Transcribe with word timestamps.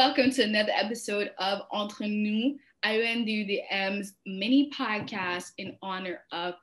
Welcome 0.00 0.30
to 0.30 0.44
another 0.44 0.72
episode 0.74 1.30
of 1.36 1.60
Entre 1.70 2.08
Nous, 2.08 2.56
AENDUDEM's 2.86 4.14
mini 4.24 4.70
podcast 4.70 5.52
in 5.58 5.76
honor 5.82 6.22
of 6.32 6.54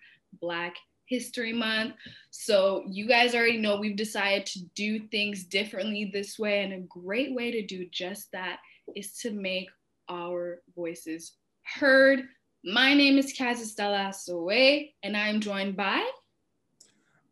Black 0.42 0.76
History 1.06 1.54
Month. 1.54 1.94
So, 2.32 2.84
you 2.88 3.08
guys 3.08 3.36
already 3.36 3.60
know 3.60 3.80
we've 3.80 3.96
decided 3.96 4.48
to 4.48 4.66
do 4.74 5.08
things 5.10 5.44
differently 5.44 6.10
this 6.12 6.40
way, 6.40 6.64
and 6.64 6.74
a 6.74 6.80
great 6.88 7.36
way 7.36 7.52
to 7.52 7.64
do 7.64 7.86
just 7.92 8.32
that 8.32 8.58
is 8.96 9.14
to 9.18 9.30
make 9.30 9.70
our 10.10 10.64
voices 10.76 11.34
heard. 11.62 12.24
My 12.64 12.96
name 12.96 13.20
is 13.20 13.34
Katya 13.38 13.66
Stella 13.66 14.10
Assoe, 14.10 14.90
and 15.04 15.16
I'm 15.16 15.42
joined 15.42 15.78
by. 15.78 16.04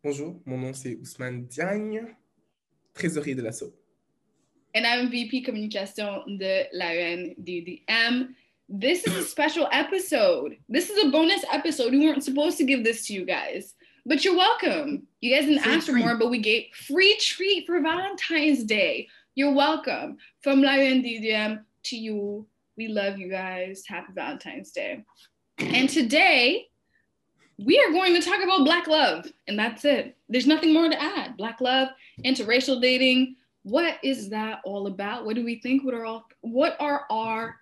Bonjour, 0.04 0.36
mon 0.46 0.60
nom 0.60 0.72
c'est 0.72 0.94
Ousmane 0.94 1.48
Diagne, 1.48 2.14
trésorier 2.94 3.34
de 3.34 3.42
l'assaut. 3.42 3.74
And 4.76 4.86
I'm 4.86 5.08
VP 5.08 5.40
Communication 5.40 6.36
de 6.36 6.68
l'AENDUDEM. 6.74 8.34
This 8.68 9.06
is 9.06 9.16
a 9.16 9.22
special 9.22 9.70
episode. 9.72 10.58
This 10.68 10.90
is 10.90 11.02
a 11.02 11.08
bonus 11.08 11.42
episode. 11.50 11.92
We 11.92 12.06
weren't 12.06 12.22
supposed 12.22 12.58
to 12.58 12.64
give 12.64 12.84
this 12.84 13.06
to 13.06 13.14
you 13.14 13.24
guys, 13.24 13.72
but 14.04 14.22
you're 14.22 14.36
welcome. 14.36 15.06
You 15.22 15.34
guys 15.34 15.46
didn't 15.46 15.62
Free 15.62 15.72
ask 15.72 15.86
for 15.86 15.92
treat. 15.92 16.04
more, 16.04 16.18
but 16.18 16.28
we 16.28 16.40
gave 16.40 16.66
free 16.74 17.16
treat 17.18 17.64
for 17.64 17.80
Valentine's 17.80 18.64
Day. 18.64 19.08
You're 19.34 19.54
welcome. 19.54 20.18
From 20.42 20.60
l'AENDUDEM 20.60 21.64
to 21.84 21.96
you. 21.96 22.46
We 22.76 22.88
love 22.88 23.16
you 23.16 23.30
guys. 23.30 23.82
Happy 23.88 24.12
Valentine's 24.14 24.72
Day. 24.72 25.06
And 25.56 25.88
today, 25.88 26.66
we 27.56 27.80
are 27.80 27.92
going 27.92 28.12
to 28.12 28.20
talk 28.20 28.44
about 28.44 28.66
Black 28.66 28.88
love, 28.88 29.26
and 29.48 29.58
that's 29.58 29.86
it. 29.86 30.18
There's 30.28 30.46
nothing 30.46 30.74
more 30.74 30.90
to 30.90 31.02
add. 31.02 31.38
Black 31.38 31.62
love, 31.62 31.88
interracial 32.26 32.82
dating. 32.82 33.36
What 33.66 33.96
is 34.04 34.28
that 34.30 34.60
all 34.64 34.86
about? 34.86 35.24
What 35.24 35.34
do 35.34 35.44
we 35.44 35.56
think? 35.58 35.82
What 35.84 35.92
are 35.92 36.04
all? 36.04 36.28
What 36.42 36.76
are 36.78 37.04
our 37.10 37.56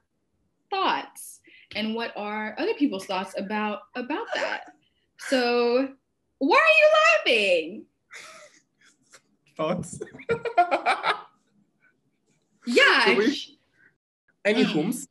thoughts, 0.69 1.41
and 1.74 1.94
what 1.94 2.12
are 2.14 2.55
other 2.58 2.74
people's 2.74 3.06
thoughts 3.06 3.33
about 3.38 3.78
about 3.94 4.27
that? 4.34 4.64
So, 5.16 5.88
why 6.41 6.58
are 6.58 6.77
you 6.78 6.88
laughing? 7.32 7.86
Thoughts? 9.56 9.98
Yeah. 12.66 13.05
So 13.06 13.14
we- 13.14 13.58
Any 14.44 14.64
Mm. 14.64 14.72
whom's, 14.72 15.08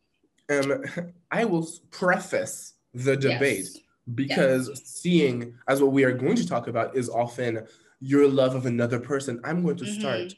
um, 0.49 0.83
I 1.31 1.45
will 1.45 1.67
preface 1.89 2.73
the 2.93 3.15
debate 3.15 3.65
Yes. 3.65 3.77
because 4.13 4.81
seeing 4.83 5.55
as 5.67 5.81
what 5.81 5.91
we 5.91 6.03
are 6.03 6.11
going 6.13 6.35
to 6.35 6.47
talk 6.47 6.67
about 6.67 6.95
is 6.95 7.09
often 7.09 7.65
your 7.99 8.27
love 8.27 8.53
of 8.53 8.65
another 8.67 8.99
person. 8.99 9.39
I'm 9.43 9.63
going 9.63 9.77
to 9.77 9.85
Mhm. 9.85 9.99
start 9.99 10.35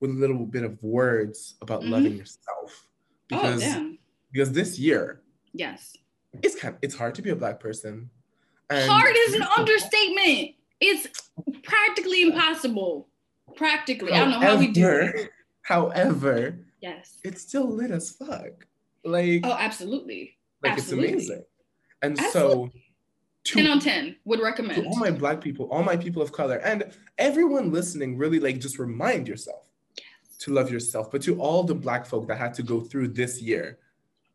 with 0.00 0.10
a 0.10 0.14
little 0.14 0.46
bit 0.46 0.64
of 0.64 0.82
words 0.82 1.54
about 1.60 1.82
Mhm. 1.82 1.90
loving 1.90 2.16
yourself 2.16 2.86
Oh, 3.32 3.36
because 3.36 3.60
damn. 3.60 3.98
because 4.32 4.52
this 4.52 4.78
year 4.78 5.22
Yes. 5.52 5.94
it's 6.42 6.56
kind 6.56 6.76
it's 6.82 6.94
hard 6.94 7.14
to 7.16 7.22
be 7.22 7.30
a 7.30 7.36
black 7.36 7.60
person. 7.60 8.10
And- 8.70 8.90
Hard 8.90 9.14
is 9.16 9.34
an 9.34 9.42
understatement. 9.56 10.54
It's 10.80 11.06
practically 11.62 12.22
impossible. 12.22 13.08
Practically. 13.56 14.12
I 14.12 14.20
don't 14.20 14.30
know 14.30 14.38
how 14.40 14.58
we 14.58 14.68
do 14.68 14.86
it. 14.88 15.30
However- 15.62 15.92
However, 15.94 16.58
Yes. 16.80 17.18
it's 17.24 17.42
still 17.42 17.66
lit 17.68 17.90
as 17.90 18.10
fuck. 18.10 18.66
Like, 19.04 19.42
Oh, 19.44 19.52
absolutely. 19.52 20.38
like 20.62 20.72
absolutely. 20.72 21.08
it's 21.14 21.28
amazing. 21.28 21.44
And 22.02 22.18
so, 22.18 22.70
to, 23.44 23.54
10 23.54 23.66
on 23.66 23.78
10 23.80 24.16
would 24.24 24.38
to 24.38 24.42
recommend. 24.42 24.86
all 24.86 24.96
my 24.96 25.10
black 25.10 25.40
people, 25.42 25.66
all 25.70 25.82
my 25.82 25.96
people 25.96 26.22
of 26.22 26.32
color, 26.32 26.56
and 26.58 26.90
everyone 27.18 27.70
listening, 27.72 28.16
really 28.16 28.40
like 28.40 28.58
just 28.58 28.78
remind 28.78 29.28
yourself 29.28 29.66
to 30.40 30.52
love 30.52 30.70
yourself. 30.70 31.10
But 31.10 31.22
to 31.22 31.40
all 31.40 31.62
the 31.62 31.74
black 31.74 32.04
folk 32.06 32.26
that 32.28 32.38
had 32.38 32.54
to 32.54 32.62
go 32.62 32.80
through 32.80 33.08
this 33.08 33.40
year, 33.40 33.78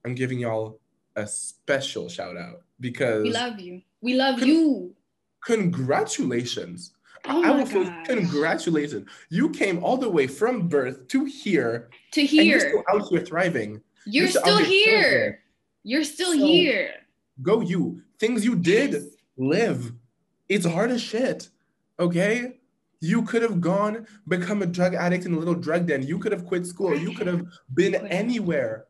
I'm 0.05 0.15
giving 0.15 0.39
y'all 0.39 0.79
a 1.15 1.27
special 1.27 2.07
shout 2.09 2.37
out 2.37 2.61
because 2.79 3.23
We 3.23 3.31
love 3.31 3.59
you. 3.59 3.81
We 4.01 4.13
love 4.15 4.39
Con- 4.39 4.47
you. 4.47 4.95
congratulations. 5.43 6.91
Oh 7.27 7.43
I 7.43 7.49
my 7.49 7.57
will 7.57 7.65
feel 7.65 7.91
congratulations. 8.05 9.07
You 9.29 9.49
came 9.49 9.83
all 9.83 9.97
the 9.97 10.09
way 10.09 10.27
from 10.27 10.67
birth 10.67 11.07
to 11.07 11.25
here, 11.25 11.89
To 12.11 12.21
and 12.21 12.29
you're 12.31 12.43
here. 12.43 12.59
still 12.59 12.83
out 12.91 13.07
here 13.09 13.21
thriving. 13.21 13.81
You're 14.05 14.23
you're 14.25 14.27
still 14.29 14.41
still 14.43 14.57
here 14.59 14.99
here. 15.01 15.39
You're 15.83 16.03
still 16.03 16.33
So- 16.33 16.45
here. 16.45 16.91
Go 17.41 17.61
you. 17.61 18.01
Things 18.19 18.45
you 18.45 18.55
did, 18.55 18.93
Yes. 18.93 19.03
live. 19.37 19.91
It's 20.47 20.65
hard 20.65 20.91
as 20.91 21.01
shit. 21.01 21.49
Okay? 21.99 22.54
You 23.05 23.21
could 23.21 23.43
have 23.43 23.61
gone, 23.61 24.07
become 24.27 24.63
a 24.63 24.65
drug 24.65 24.95
addict 24.95 25.25
in 25.27 25.33
a 25.35 25.37
little 25.37 25.53
drug 25.53 25.85
den. 25.85 26.01
You 26.01 26.17
could 26.17 26.31
have 26.31 26.43
quit 26.45 26.65
school. 26.65 26.97
You 26.97 27.11
could 27.13 27.27
have 27.27 27.45
been 27.75 27.93
anywhere. 28.07 28.85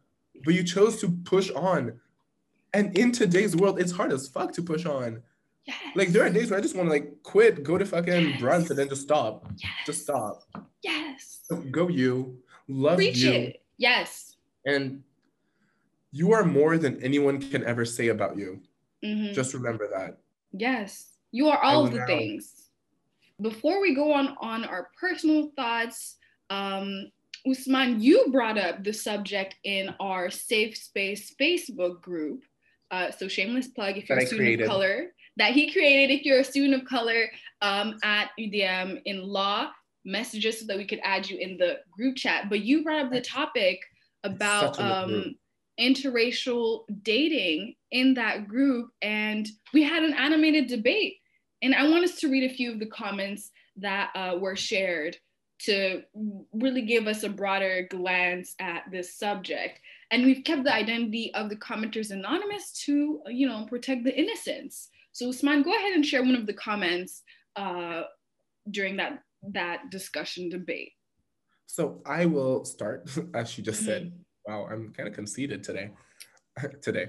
But 0.46 0.54
you 0.54 0.64
chose 0.64 1.02
to 1.02 1.10
push 1.26 1.52
on. 1.52 2.00
And 2.74 2.98
in 2.98 3.12
today's 3.12 3.56
world, 3.58 3.78
it's 3.80 3.92
hard 3.92 4.14
as 4.14 4.28
fuck 4.30 4.54
to 4.54 4.62
push 4.62 4.86
on. 4.86 5.22
Yes. 5.66 5.78
Like 5.96 6.10
there 6.10 6.24
are 6.26 6.30
days 6.30 6.50
where 6.50 6.60
I 6.60 6.62
just 6.62 6.76
want 6.78 6.88
to 6.88 6.94
like 6.94 7.12
quit, 7.24 7.64
go 7.64 7.78
to 7.78 7.86
fucking 7.86 8.30
Yes. 8.30 8.42
brunch, 8.42 8.70
and 8.70 8.80
then 8.80 8.88
just 8.88 9.02
stop. 9.02 9.48
yes. 9.58 9.72
Just 9.86 10.02
stop. 10.04 10.44
Yes. 10.82 11.42
Go 11.72 11.90
you. 11.90 12.38
Love 12.70 12.98
Preach 12.98 13.18
you. 13.18 13.32
it. 13.32 13.64
Yes. 13.78 14.38
And 14.66 15.04
you 16.12 16.32
are 16.32 16.46
more 16.46 16.78
than 16.78 17.02
anyone 17.04 17.42
can 17.42 17.66
ever 17.66 17.84
say 17.84 18.08
about 18.10 18.38
you. 18.38 18.62
Mhm. 19.04 19.34
Just 19.34 19.54
remember 19.54 19.90
that. 19.90 20.20
Yes, 20.54 21.18
you 21.32 21.48
are 21.50 21.62
all 21.62 21.86
of 21.86 21.92
the 21.92 22.00
now- 22.00 22.06
things. 22.08 22.55
Before 23.42 23.82
we 23.82 23.94
go 23.94 24.14
on 24.14 24.36
on 24.40 24.64
our 24.64 24.90
personal 25.00 25.52
thoughts, 25.56 26.18
um, 26.50 27.12
Ousmane, 27.46 28.02
you 28.02 28.28
brought 28.32 28.58
up 28.58 28.84
the 28.84 28.94
subject 28.94 29.56
in 29.64 29.94
our 30.00 30.30
Safe 30.30 30.78
Space 30.78 31.36
Facebook 31.40 32.02
group. 32.02 32.44
Uh, 32.92 33.12
so 33.12 33.28
shameless 33.28 33.68
plug 33.68 33.98
if 33.98 34.08
you're 34.08 34.20
a 34.20 34.26
student 34.26 34.46
created. 34.46 34.64
of 34.64 34.70
color 34.70 35.14
that 35.38 35.52
he 35.52 35.72
created. 35.72 36.14
If 36.14 36.24
you're 36.24 36.40
a 36.40 36.44
student 36.44 36.82
of 36.82 36.88
color 36.88 37.30
um, 37.62 37.98
at 38.04 38.30
UDM 38.40 39.02
in 39.06 39.24
law, 39.24 39.70
message 40.06 40.46
us 40.46 40.60
so 40.60 40.66
that 40.68 40.78
we 40.78 40.86
could 40.86 41.02
add 41.04 41.30
you 41.30 41.38
in 41.38 41.58
the 41.58 41.80
group 41.92 42.16
chat. 42.16 42.50
But 42.50 42.62
you 42.62 42.84
brought 42.84 43.06
up 43.06 43.12
the 43.12 43.22
topic 43.22 43.80
about 44.24 44.76
such 44.76 44.84
a 44.84 44.88
lit 44.88 45.08
group. 45.08 45.26
um, 45.26 45.36
interracial 45.80 46.86
dating 47.04 47.76
in 47.92 48.14
that 48.14 48.48
group 48.48 48.90
and 49.02 49.48
we 49.74 49.84
had 49.84 50.04
an 50.04 50.14
animated 50.14 50.68
debate 50.68 51.18
and 51.62 51.76
i 51.76 51.88
want 51.88 52.04
us 52.04 52.16
to 52.16 52.30
read 52.30 52.50
a 52.50 52.54
few 52.54 52.72
of 52.72 52.80
the 52.80 52.86
comments 52.86 53.52
that 53.76 54.10
uh, 54.16 54.36
were 54.40 54.56
shared 54.56 55.18
to 55.58 56.02
really 56.54 56.82
give 56.82 57.08
us 57.08 57.24
a 57.24 57.30
broader 57.30 57.88
glance 57.90 58.56
at 58.60 58.84
this 58.92 59.18
subject 59.18 59.80
and 60.12 60.26
we've 60.26 60.44
kept 60.44 60.64
the 60.64 60.74
identity 60.74 61.34
of 61.34 61.50
the 61.50 61.56
commenters 61.56 62.12
anonymous 62.12 62.72
to 62.72 63.22
you 63.28 63.48
know 63.48 63.66
protect 63.70 64.04
the 64.04 64.18
innocence 64.18 64.90
so 65.12 65.28
Ousmane 65.30 65.64
go 65.64 65.74
ahead 65.74 65.94
and 65.94 66.06
share 66.06 66.24
one 66.24 66.36
of 66.36 66.46
the 66.46 66.54
comments 66.54 67.24
uh, 67.56 68.04
during 68.70 68.98
that 68.98 69.20
that 69.54 69.90
discussion 69.92 70.50
debate 70.50 70.92
So 71.68 72.02
I 72.06 72.26
will 72.26 72.66
start, 72.66 73.10
as 73.34 73.50
she 73.50 73.62
just 73.62 73.84
said. 73.84 74.04
Mm-hmm. 74.06 74.52
Wow, 74.52 74.68
I'm 74.72 74.94
kind 74.94 75.10
of 75.10 75.16
conceited 75.16 75.64
today. 75.64 75.90
today. 76.82 77.08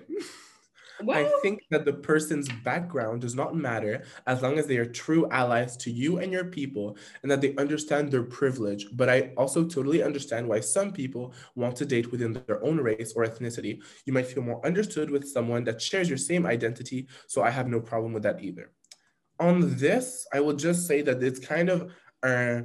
Well, 1.02 1.18
I 1.18 1.30
think 1.42 1.62
that 1.70 1.84
the 1.84 1.92
person's 1.92 2.48
background 2.64 3.20
does 3.20 3.34
not 3.34 3.54
matter 3.54 4.04
as 4.26 4.42
long 4.42 4.58
as 4.58 4.66
they 4.66 4.76
are 4.78 4.86
true 4.86 5.28
allies 5.30 5.76
to 5.78 5.90
you 5.90 6.18
and 6.18 6.32
your 6.32 6.44
people 6.44 6.96
and 7.22 7.30
that 7.30 7.40
they 7.40 7.54
understand 7.56 8.10
their 8.10 8.22
privilege. 8.22 8.86
But 8.92 9.08
I 9.08 9.32
also 9.36 9.64
totally 9.64 10.02
understand 10.02 10.48
why 10.48 10.60
some 10.60 10.92
people 10.92 11.34
want 11.54 11.76
to 11.76 11.86
date 11.86 12.10
within 12.10 12.32
their 12.32 12.64
own 12.64 12.78
race 12.78 13.12
or 13.14 13.24
ethnicity. 13.24 13.82
You 14.04 14.12
might 14.12 14.26
feel 14.26 14.42
more 14.42 14.64
understood 14.64 15.10
with 15.10 15.28
someone 15.28 15.64
that 15.64 15.82
shares 15.82 16.08
your 16.08 16.18
same 16.18 16.46
identity. 16.46 17.08
So 17.26 17.42
I 17.42 17.50
have 17.50 17.68
no 17.68 17.80
problem 17.80 18.12
with 18.12 18.22
that 18.22 18.42
either. 18.42 18.70
On 19.38 19.76
this, 19.76 20.26
I 20.32 20.40
will 20.40 20.54
just 20.54 20.86
say 20.86 21.02
that 21.02 21.22
it's 21.22 21.40
kind 21.40 21.68
of 21.68 21.92
a, 22.24 22.64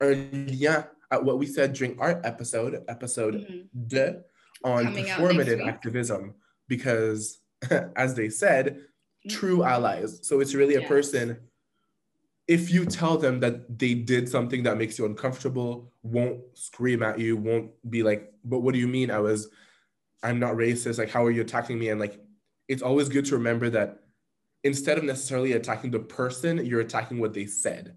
a 0.00 0.06
lien 0.06 0.84
at 1.10 1.24
what 1.24 1.38
we 1.38 1.46
said 1.46 1.72
during 1.72 1.98
our 1.98 2.20
episode, 2.24 2.82
episode 2.88 3.34
mhm. 3.34 3.66
de 3.88 4.22
on 4.64 4.84
Coming 4.84 5.04
performative 5.04 5.66
activism 5.66 6.34
because 6.68 7.38
as 7.96 8.14
they 8.14 8.28
said 8.28 8.80
true 9.28 9.62
allies. 9.62 10.18
So 10.26 10.40
it's 10.40 10.54
really 10.54 10.74
a 10.76 10.80
Yes. 10.80 10.88
person 10.88 11.38
if 12.48 12.70
you 12.72 12.84
tell 12.84 13.16
them 13.16 13.38
that 13.40 13.78
they 13.78 13.94
did 13.94 14.28
something 14.28 14.64
that 14.64 14.76
makes 14.76 14.98
you 14.98 15.06
uncomfortable 15.06 15.92
won't 16.02 16.40
scream 16.54 17.02
at 17.02 17.18
you 17.18 17.36
won't 17.36 17.70
be 17.88 18.02
like 18.02 18.32
but 18.44 18.60
what 18.60 18.74
do 18.74 18.80
you 18.80 18.88
mean? 18.88 19.10
I 19.10 19.20
was 19.20 19.48
i'm 20.22 20.38
not 20.38 20.54
racist. 20.54 20.98
Like 20.98 21.10
how 21.10 21.24
are 21.24 21.30
you 21.30 21.42
attacking 21.42 21.78
me? 21.78 21.88
And 21.90 22.00
like 22.00 22.20
it's 22.68 22.82
always 22.82 23.08
good 23.08 23.24
to 23.26 23.36
remember 23.36 23.70
that 23.70 24.00
instead 24.64 24.98
of 24.98 25.04
necessarily 25.04 25.52
attacking 25.52 25.90
the 25.92 25.98
person 26.00 26.64
you're 26.66 26.80
attacking 26.80 27.20
what 27.20 27.32
they 27.34 27.46
said. 27.46 27.96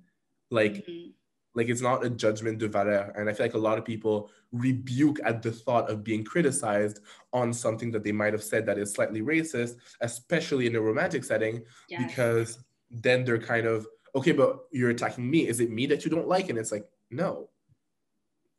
Like 0.51 0.85
Mhm. 0.87 1.13
Like 1.55 1.69
it's 1.69 1.81
not 1.81 2.05
a 2.05 2.09
judgment 2.09 2.59
de 2.59 2.67
valeur. 2.67 3.11
And 3.17 3.29
I 3.29 3.33
feel 3.33 3.45
like 3.45 3.53
a 3.53 3.57
lot 3.57 3.77
of 3.77 3.85
people 3.85 4.29
rebuke 4.51 5.19
at 5.23 5.41
the 5.41 5.51
thought 5.51 5.89
of 5.89 6.03
being 6.03 6.23
criticized 6.23 6.99
on 7.33 7.53
something 7.53 7.91
that 7.91 8.03
they 8.03 8.11
might 8.11 8.33
have 8.33 8.43
said 8.43 8.65
that 8.65 8.77
is 8.77 8.91
slightly 8.91 9.21
racist, 9.21 9.77
especially 10.01 10.67
in 10.67 10.75
a 10.75 10.81
romantic 10.81 11.23
setting, 11.23 11.63
Yes. 11.89 12.03
because 12.05 12.59
then 12.91 13.23
they're 13.23 13.39
kind 13.39 13.65
of, 13.65 13.87
okay, 14.15 14.33
but 14.33 14.65
you're 14.71 14.89
attacking 14.91 15.29
me. 15.29 15.47
Is 15.47 15.59
it 15.61 15.71
me 15.71 15.85
that 15.87 16.03
you 16.03 16.11
don't 16.11 16.27
like? 16.27 16.49
And 16.49 16.59
it's 16.59 16.71
like, 16.71 16.85
no, 17.09 17.49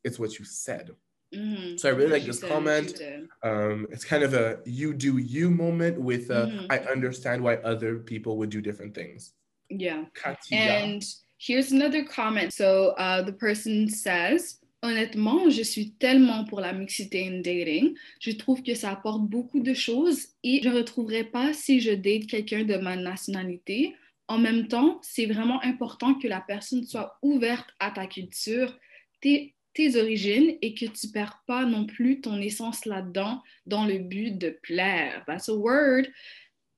it's 0.02 0.18
what 0.18 0.38
you 0.38 0.44
said. 0.44 0.90
Mhm. 1.34 1.78
So 1.78 1.88
I 1.88 1.92
really 1.92 2.12
like 2.12 2.24
this 2.24 2.40
did, 2.40 2.48
comment. 2.48 3.00
Um, 3.42 3.86
it's 3.90 4.04
kind 4.04 4.22
of 4.22 4.32
a 4.32 4.60
you 4.64 4.94
do 4.94 5.18
you 5.18 5.50
moment 5.50 6.00
with 6.00 6.30
uh, 6.30 6.46
Mhm. 6.46 6.66
I 6.70 6.78
understand 6.78 7.42
why 7.42 7.56
other 7.56 7.98
people 7.98 8.38
would 8.38 8.48
do 8.50 8.60
different 8.62 8.94
things. 8.94 9.32
Yeah. 9.68 10.04
Katya. 10.14 10.56
And 10.56 11.04
here's 11.38 11.72
another 11.72 12.04
comment. 12.04 12.52
So 12.52 12.94
uh, 12.98 13.22
the 13.22 13.32
person 13.32 13.88
says, 13.88 14.58
honnêtement, 14.82 15.50
je 15.50 15.62
suis 15.62 15.92
tellement 15.92 16.44
pour 16.44 16.60
la 16.60 16.72
mixité 16.72 17.26
in 17.26 17.42
dating. 17.42 17.94
Je 18.20 18.32
trouve 18.32 18.62
que 18.62 18.74
ça 18.74 18.92
apporte 18.92 19.22
beaucoup 19.22 19.60
de 19.60 19.74
choses 19.74 20.28
et 20.42 20.60
je 20.62 20.68
ne 20.68 20.74
retrouverais 20.74 21.24
pas 21.24 21.52
si 21.52 21.80
je 21.80 21.92
date 21.92 22.26
quelqu'un 22.26 22.64
de 22.64 22.76
ma 22.76 22.96
nationalité. 22.96 23.94
En 24.28 24.38
même 24.38 24.68
temps, 24.68 24.98
c'est 25.02 25.26
vraiment 25.26 25.62
important 25.62 26.14
que 26.14 26.26
la 26.26 26.40
personne 26.40 26.84
soit 26.84 27.16
ouverte 27.22 27.68
à 27.78 27.90
ta 27.90 28.06
culture, 28.06 28.76
tes, 29.20 29.54
tes 29.72 29.96
origines 29.96 30.56
et 30.62 30.74
que 30.74 30.86
tu 30.86 31.06
ne 31.06 31.12
perds 31.12 31.42
pas 31.46 31.64
non 31.64 31.86
plus 31.86 32.20
ton 32.20 32.40
essence 32.40 32.86
là-dedans 32.86 33.42
dans 33.66 33.84
le 33.84 33.98
but 33.98 34.36
de 34.36 34.50
plaire. 34.62 35.22
That's 35.26 35.48
a 35.48 35.54
word. 35.54 36.08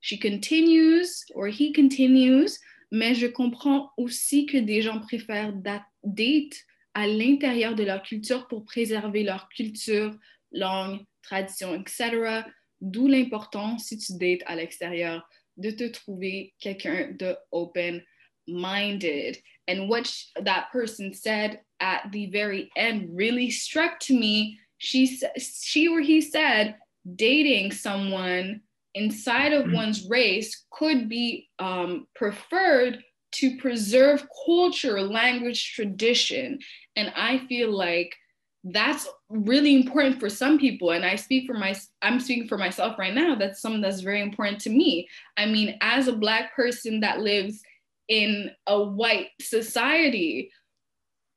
She 0.01 0.19
continues, 0.19 1.25
or 1.33 1.47
he 1.47 1.73
continues 1.73 2.59
mais 2.91 3.15
je 3.15 3.27
comprends 3.27 3.91
aussi 3.97 4.45
que 4.45 4.57
des 4.57 4.81
gens 4.81 4.99
préfèrent 4.99 5.53
da- 5.53 5.85
date 6.03 6.55
à 6.93 7.07
l'intérieur 7.07 7.75
de 7.75 7.83
leur 7.83 8.01
culture 8.01 8.47
pour 8.47 8.65
préserver 8.65 9.23
leur 9.23 9.47
culture, 9.49 10.17
langue, 10.51 10.99
tradition, 11.21 11.75
etc. 11.75 12.43
D'où 12.81 13.07
l'importance, 13.07 13.85
si 13.85 13.97
tu 13.97 14.13
dates 14.17 14.43
à 14.45 14.55
l'extérieur, 14.55 15.27
de 15.57 15.71
te 15.71 15.83
trouver 15.83 16.53
quelqu'un 16.59 17.11
de 17.11 17.35
open-minded. 17.51 19.37
And 19.67 19.87
what 19.87 20.09
that 20.43 20.69
person 20.71 21.13
said 21.13 21.61
at 21.79 22.09
the 22.11 22.27
very 22.31 22.71
end 22.75 23.09
really 23.13 23.51
struck 23.51 23.99
to 24.07 24.13
me. 24.13 24.57
She, 24.77 25.19
she 25.37 25.87
or 25.87 25.99
he 25.99 26.21
said, 26.21 26.75
dating 27.15 27.71
someone 27.71 28.61
inside 28.95 29.53
of 29.53 29.71
one's 29.71 30.07
race 30.09 30.65
could 30.71 31.09
be 31.09 31.49
um, 31.59 32.07
preferred 32.15 33.03
to 33.31 33.57
preserve 33.57 34.27
culture, 34.45 35.01
language, 35.01 35.73
tradition. 35.73 36.59
And 36.95 37.11
I 37.15 37.45
feel 37.47 37.71
like 37.71 38.15
that's 38.63 39.07
really 39.29 39.75
important 39.75 40.19
for 40.19 40.29
some 40.29 40.59
people. 40.59 40.91
And 40.91 41.05
I 41.05 41.15
speak 41.15 41.45
for 41.45 41.53
my, 41.53 41.75
I'm 42.01 42.19
speaking 42.19 42.47
for 42.47 42.57
myself 42.57 42.97
right 42.97 43.13
now. 43.13 43.35
That's 43.35 43.61
something 43.61 43.81
that's 43.81 44.01
very 44.01 44.21
important 44.21 44.59
to 44.61 44.69
me. 44.69 45.07
I 45.37 45.45
mean, 45.45 45.77
as 45.81 46.07
a 46.07 46.13
Black 46.13 46.55
person 46.55 46.99
that 47.01 47.19
lives 47.19 47.61
in 48.09 48.51
a 48.67 48.81
white 48.81 49.29
society, 49.39 50.51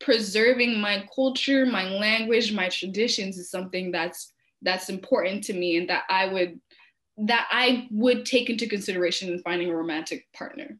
preserving 0.00 0.80
my 0.80 1.06
culture, 1.14 1.64
my 1.64 1.84
language, 1.84 2.52
my 2.52 2.68
traditions 2.68 3.38
is 3.38 3.50
something 3.50 3.92
that's 3.92 4.32
that's 4.64 4.88
important 4.88 5.42
to 5.42 5.52
me 5.52 5.76
and 5.76 5.88
that 5.90 6.04
I 6.08 6.26
would 6.26 6.60
that 7.18 7.46
I 7.50 7.88
would 7.90 8.24
take 8.24 8.48
into 8.50 8.66
consideration 8.66 9.30
in 9.32 9.38
finding 9.40 9.70
a 9.70 9.76
romantic 9.76 10.26
partner. 10.32 10.78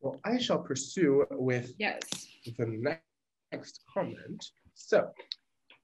Well, 0.00 0.20
I 0.24 0.38
shall 0.38 0.62
pursue 0.62 1.24
with 1.32 1.74
Yes. 1.78 2.02
the 2.56 2.66
ne- 2.66 3.00
next 3.52 3.80
comment. 3.92 4.44
So, 4.74 5.10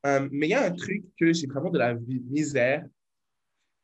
um, 0.05 0.29
mais 0.33 0.47
il 0.49 0.51
y 0.51 0.55
a 0.55 0.67
un 0.67 0.77
truc 0.77 1.03
que 1.19 1.33
j'ai 1.33 1.47
vraiment 1.47 1.71
de 1.73 1.79
la 1.79 1.95
misère. 1.95 2.85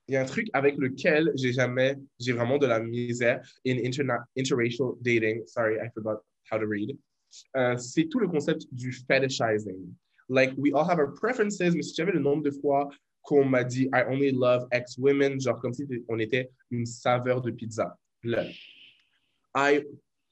Il 0.07 0.15
y 0.15 0.17
a 0.17 0.23
un 0.23 0.27
truc 0.27 0.49
avec 0.55 0.77
lequel 0.77 1.31
j'ai 1.37 1.53
jamais, 1.53 1.97
j'ai 2.19 2.33
vraiment 2.33 2.59
de 2.59 2.67
la 2.67 2.81
misère 2.81 3.41
in 3.67 3.77
interna- 3.79 4.25
interracial 4.37 4.97
dating. 5.03 5.43
Sorry, 5.47 5.79
I 5.81 5.89
forgot 5.95 6.21
how 6.51 6.59
to 6.59 6.67
read. 6.67 6.97
Euh, 7.57 7.77
c'est 7.77 8.09
tout 8.09 8.19
le 8.19 8.29
concept 8.29 8.67
du 8.73 8.93
fetishizing. 8.93 9.95
Like, 10.29 10.53
we 10.57 10.73
all 10.73 10.85
have 10.85 10.99
our 10.99 11.13
preferences, 11.13 11.59
mais 11.75 11.83
si 11.83 11.95
j'avais 11.95 12.13
le 12.13 12.21
nombre 12.21 12.43
de 12.43 12.51
fois 12.51 12.89
qu'on 13.23 13.45
m'a 13.45 13.65
dit 13.65 13.89
I 13.93 14.03
only 14.05 14.33
love 14.33 14.67
ex 14.73 14.97
women, 14.99 15.41
genre 15.41 15.61
comme 15.61 15.73
si 15.75 15.85
on 16.09 16.19
était 16.19 16.49
une 16.71 16.87
saveur 16.87 17.41
de 17.41 17.51
pizza. 17.53 17.97
Là. 18.25 18.45
I 19.55 19.83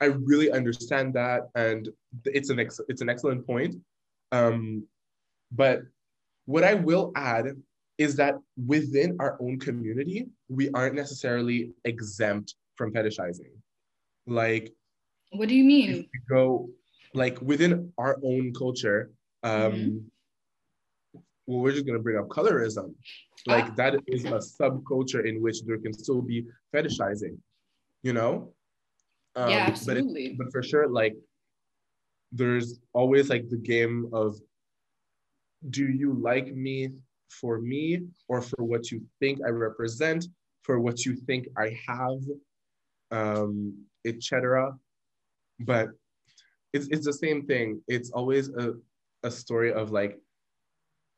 I 0.01 0.07
really 0.07 0.51
understand 0.53 1.15
that, 1.15 1.49
and 1.55 1.89
it's 2.27 2.51
an 2.51 2.59
ex- 2.61 2.81
it's 2.89 3.01
an 3.03 3.09
excellent 3.09 3.45
point. 3.47 3.75
Um, 4.31 4.87
but 5.51 5.81
what 6.47 6.63
I 6.63 6.75
will 6.75 7.11
add 7.17 7.47
is 7.99 8.15
that 8.17 8.37
within 8.67 9.17
our 9.19 9.37
own 9.41 9.59
community, 9.59 10.29
we 10.49 10.71
aren't 10.71 10.95
necessarily 10.95 11.73
exempt 11.85 12.55
from 12.77 12.93
fetishizing. 12.93 13.51
Like 14.27 14.73
What 15.33 15.49
do 15.49 15.55
you 15.57 15.65
mean? 15.65 16.09
go 16.31 16.71
like 17.13 17.41
within 17.43 17.93
our 17.99 18.19
own 18.23 18.53
culture, 18.55 19.11
um, 19.43 19.73
Mhm. 19.73 20.05
Well, 21.49 21.61
we're 21.63 21.73
just 21.73 21.87
gonna 21.87 21.99
bring 22.07 22.19
up 22.19 22.29
colorism. 22.29 22.95
Like 23.47 23.65
Ah. 23.71 23.75
that 23.81 23.93
is 24.07 24.25
a 24.27 24.39
subculture 24.61 25.23
in 25.31 25.37
which 25.45 25.59
there 25.67 25.79
can 25.85 25.93
still 26.05 26.21
be 26.33 26.39
fetishizing, 26.75 27.37
you 28.03 28.13
know? 28.13 28.33
Um, 29.35 29.51
yeah, 29.51 29.65
but 29.87 29.97
it- 29.97 30.05
absolutely. 30.05 30.35
but 30.39 30.49
for 30.53 30.63
sure, 30.63 30.87
like 31.01 31.17
there's 32.33 32.69
always 32.93 33.31
like 33.31 33.49
the 33.49 33.57
game 33.75 33.97
of 34.13 34.37
do 35.71 35.87
you 36.03 36.13
like 36.31 36.49
me 36.55 36.91
for 37.41 37.55
me 37.73 37.85
or 38.29 38.41
for 38.43 38.63
what 38.71 38.91
you 38.91 38.99
think 39.21 39.37
I 39.47 39.51
represent, 39.51 40.27
for 40.67 40.79
what 40.81 41.05
you 41.07 41.13
think 41.29 41.49
I 41.57 41.69
have, 41.89 42.21
um, 43.11 43.51
etc. 44.05 44.79
But 45.61 45.87
it's 46.75 46.89
it's 46.95 47.07
the 47.07 47.13
same 47.25 47.41
thing. 47.47 47.69
It's 47.89 48.11
always 48.11 48.45
a, 48.51 48.75
a 49.23 49.31
story 49.31 49.73
of 49.73 49.91
like, 49.91 50.15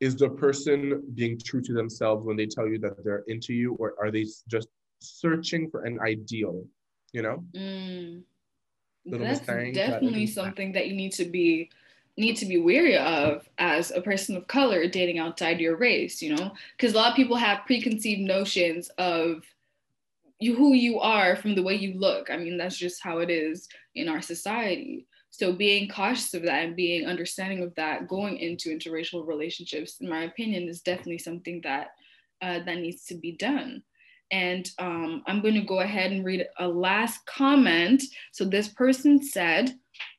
is 0.01 0.15
the 0.15 0.29
person 0.29 1.03
being 1.13 1.39
true 1.39 1.61
to 1.61 1.73
themselves 1.73 2.25
when 2.25 2.35
they 2.35 2.47
tell 2.47 2.67
you 2.67 2.79
that 2.79 3.01
they're 3.03 3.23
into 3.27 3.53
you, 3.53 3.75
or 3.75 3.93
are 4.01 4.11
they 4.11 4.25
just 4.49 4.67
searching 4.99 5.69
for 5.69 5.83
an 5.83 5.99
ideal? 6.01 6.65
You 7.13 7.21
know? 7.21 7.43
Mm. 7.55 8.23
That's 9.05 9.39
Mustang, 9.39 9.73
that 9.73 9.91
definitely 9.91 10.27
something 10.27 10.73
that 10.73 10.87
you 10.87 10.95
need 10.95 11.13
to 11.13 11.25
be 11.25 11.69
need 12.17 12.35
to 12.35 12.45
be 12.45 12.59
wary 12.59 12.97
of 12.97 13.47
as 13.57 13.89
a 13.91 14.01
person 14.01 14.35
of 14.35 14.45
color 14.45 14.85
dating 14.85 15.17
outside 15.17 15.61
your 15.61 15.77
race, 15.77 16.21
you 16.21 16.35
know? 16.35 16.51
Because 16.75 16.93
a 16.93 16.97
lot 16.97 17.11
of 17.11 17.15
people 17.15 17.37
have 17.37 17.65
preconceived 17.65 18.21
notions 18.21 18.89
of 18.97 19.43
you 20.39 20.55
who 20.55 20.73
you 20.73 20.99
are 20.99 21.35
from 21.35 21.55
the 21.55 21.63
way 21.63 21.75
you 21.75 21.97
look. 21.97 22.29
I 22.29 22.37
mean, 22.37 22.57
that's 22.57 22.77
just 22.77 23.01
how 23.01 23.19
it 23.19 23.29
is 23.29 23.69
in 23.95 24.09
our 24.09 24.21
society. 24.21 25.07
So 25.31 25.53
being 25.53 25.87
cautious 25.87 26.33
of 26.33 26.43
that 26.43 26.65
and 26.65 26.75
being 26.75 27.07
understanding 27.07 27.63
of 27.63 27.73
that 27.75 28.07
going 28.07 28.37
into 28.37 28.69
interracial 28.69 29.25
relationships, 29.25 29.97
in 30.01 30.09
my 30.09 30.23
opinion, 30.23 30.67
is 30.67 30.81
definitely 30.81 31.19
something 31.19 31.61
that 31.63 31.91
uh, 32.41 32.59
that 32.65 32.77
needs 32.77 33.05
to 33.05 33.15
be 33.15 33.31
done. 33.33 33.81
And 34.31 34.69
um, 34.79 35.23
I'm 35.27 35.41
going 35.41 35.55
to 35.55 35.61
go 35.61 35.79
ahead 35.79 36.11
and 36.11 36.25
read 36.25 36.47
a 36.59 36.67
last 36.67 37.25
comment. 37.25 38.03
So 38.31 38.45
this 38.45 38.69
person 38.69 39.21
said, 39.21 39.73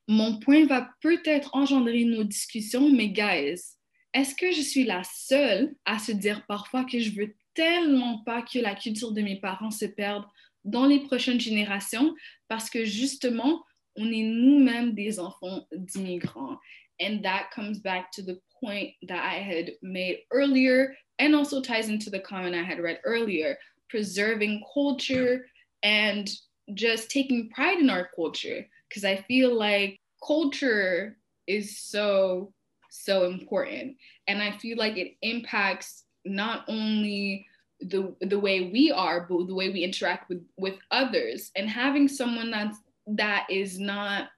Mon 0.08 0.40
point 0.40 0.68
va 0.68 0.88
peut-être 1.02 1.50
engendrer 1.54 2.04
nos 2.04 2.24
discussions, 2.24 2.90
mais 2.90 3.08
guys, 3.08 3.76
est-ce 4.12 4.34
que 4.34 4.52
je 4.52 4.60
suis 4.60 4.84
la 4.84 5.02
seule 5.04 5.74
à 5.86 5.98
se 5.98 6.12
dire 6.12 6.44
parfois 6.46 6.84
que 6.84 6.98
je 6.98 7.12
veux 7.12 7.34
tellement 7.54 8.22
pas 8.24 8.42
que 8.42 8.58
la 8.58 8.74
culture 8.74 9.12
de 9.12 9.22
mes 9.22 9.40
parents 9.40 9.70
se 9.70 9.86
perde 9.86 10.24
dans 10.64 10.86
les 10.86 11.00
prochaines 11.00 11.40
générations? 11.40 12.14
Parce 12.48 12.68
que 12.68 12.84
justement, 12.84 13.62
on 13.98 14.12
est 14.12 14.22
nous-mêmes 14.22 14.94
des 14.94 15.18
enfants 15.18 15.66
d'immigrants. 15.72 16.58
And 17.00 17.24
that 17.24 17.50
comes 17.54 17.80
back 17.80 18.12
to 18.12 18.22
the 18.22 18.38
point 18.60 18.90
that 19.08 19.24
I 19.24 19.38
had 19.38 19.72
made 19.82 20.20
earlier 20.30 20.94
and 21.18 21.34
also 21.34 21.60
ties 21.60 21.88
into 21.88 22.10
the 22.10 22.20
comment 22.20 22.54
I 22.54 22.62
had 22.62 22.80
read 22.80 23.00
earlier 23.04 23.56
preserving 23.92 24.64
culture 24.72 25.44
and 25.82 26.30
just 26.72 27.10
taking 27.10 27.50
pride 27.50 27.78
in 27.78 27.90
our 27.90 28.08
culture. 28.16 28.66
Because 28.88 29.04
I 29.04 29.16
feel 29.28 29.54
like 29.54 30.00
culture 30.26 31.18
is 31.46 31.78
so 31.78 32.52
so 32.90 33.24
important. 33.24 33.96
And 34.28 34.42
I 34.42 34.52
feel 34.52 34.78
like 34.78 34.96
it 34.96 35.16
impacts 35.22 36.04
not 36.24 36.64
only 36.68 37.46
the 37.80 38.14
the 38.20 38.38
way 38.38 38.70
we 38.70 38.92
are 38.92 39.26
but 39.28 39.46
the 39.46 39.54
way 39.54 39.70
we 39.70 39.84
interact 39.84 40.28
with 40.28 40.42
with 40.56 40.76
others. 40.90 41.50
And 41.56 41.68
having 41.68 42.08
someone 42.08 42.50
that's 42.50 42.78
that 43.06 43.46
is 43.50 43.78
not 43.78 44.28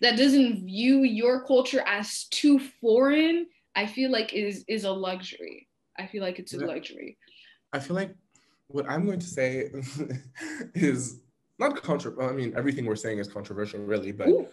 that 0.00 0.16
doesn't 0.16 0.66
view 0.66 1.02
your 1.04 1.46
culture 1.46 1.82
as 1.86 2.24
too 2.30 2.58
foreign 2.80 3.46
I 3.76 3.86
feel 3.86 4.10
like 4.10 4.32
is 4.32 4.64
is 4.68 4.84
a 4.84 4.90
luxury 4.90 5.68
I 5.98 6.06
feel 6.06 6.22
like 6.22 6.38
it's 6.38 6.54
a 6.54 6.58
luxury 6.58 7.18
I 7.72 7.78
feel 7.78 7.96
like 7.96 8.14
what 8.68 8.88
I'm 8.88 9.04
going 9.04 9.18
to 9.20 9.26
say 9.26 9.70
is 10.74 11.20
not 11.58 11.82
controversial. 11.82 12.30
I 12.30 12.32
mean, 12.32 12.54
everything 12.56 12.86
we're 12.86 12.96
saying 12.96 13.18
is 13.18 13.28
controversial, 13.28 13.80
really. 13.80 14.12
But 14.12 14.28
Ooh, 14.28 14.48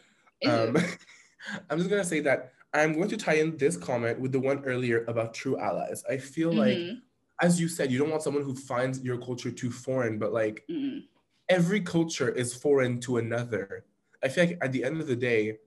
um, 0.45 0.75
I'm 1.69 1.77
just 1.77 1.89
going 1.89 2.01
to 2.01 2.07
say 2.07 2.19
that 2.21 2.51
I'm 2.73 2.93
going 2.93 3.09
to 3.09 3.17
tie 3.17 3.35
in 3.35 3.57
this 3.57 3.77
comment 3.77 4.19
with 4.19 4.31
the 4.31 4.39
one 4.39 4.63
earlier 4.65 5.05
about 5.07 5.33
true 5.33 5.57
allies. 5.57 6.03
I 6.09 6.17
feel 6.17 6.53
like, 6.53 6.77
Mhm, 6.77 7.01
as 7.41 7.61
you 7.61 7.67
said, 7.67 7.91
you 7.91 7.99
don't 7.99 8.09
want 8.09 8.23
someone 8.23 8.43
who 8.43 8.55
finds 8.55 9.01
your 9.03 9.17
culture 9.17 9.51
too 9.51 9.71
foreign, 9.71 10.19
but 10.19 10.33
like 10.33 10.63
mhm. 10.69 11.03
Every 11.49 11.81
culture 11.81 12.29
is 12.29 12.53
foreign 12.53 12.99
to 13.01 13.17
another. 13.17 13.85
I 14.23 14.29
feel 14.29 14.45
like 14.45 14.57
at 14.61 14.71
the 14.71 14.83
end 14.83 14.99
of 15.01 15.07
the 15.07 15.15
day, 15.15 15.57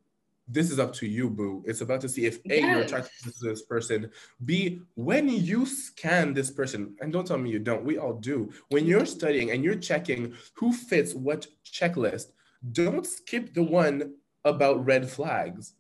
this 0.49 0.71
is 0.71 0.81
up 0.81 0.93
to 0.95 1.07
you, 1.07 1.31
boo. 1.31 1.63
It's 1.65 1.81
about 1.81 2.01
to 2.01 2.09
see 2.09 2.27
if 2.27 2.39
A, 2.47 2.57
Yes. 2.59 2.63
you're 2.65 2.81
attracted 2.81 3.33
to 3.33 3.49
this 3.49 3.63
person. 3.63 4.11
B, 4.45 4.81
when 4.95 5.29
you 5.29 5.65
scan 5.65 6.35
this 6.35 6.51
person, 6.51 6.97
and 7.01 7.13
don't 7.13 7.27
tell 7.27 7.39
me 7.39 7.51
you 7.51 7.61
don't, 7.61 7.85
we 7.85 7.99
all 7.99 8.15
do. 8.15 8.53
When 8.69 8.85
you're 8.85 9.07
studying 9.07 9.53
and 9.53 9.63
you're 9.63 9.77
checking 9.77 10.35
who 10.55 10.73
fits 10.73 11.15
what 11.15 11.47
checklist, 11.65 12.33
don't 12.73 13.07
skip 13.07 13.55
the 13.55 13.63
one 13.63 14.15
about 14.45 14.85
red 14.85 15.09
flags. 15.09 15.75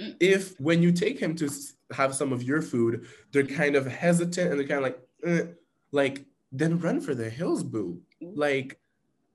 Mm. 0.00 0.16
If 0.18 0.58
when 0.60 0.82
you 0.82 0.90
take 0.90 1.18
him 1.20 1.36
to 1.36 1.48
have 1.92 2.12
some 2.14 2.32
of 2.32 2.42
your 2.42 2.60
food, 2.60 3.06
they're 3.30 3.46
kind 3.46 3.76
of 3.76 3.86
hesitant 3.86 4.50
and 4.50 4.58
they're 4.58 4.66
kind 4.66 4.84
of 4.84 4.92
like, 4.92 5.00
eh, 5.24 5.52
like, 5.92 6.24
then 6.50 6.80
run 6.80 7.00
for 7.00 7.14
the 7.14 7.30
hills, 7.30 7.62
boo. 7.62 8.00
Like, 8.20 8.80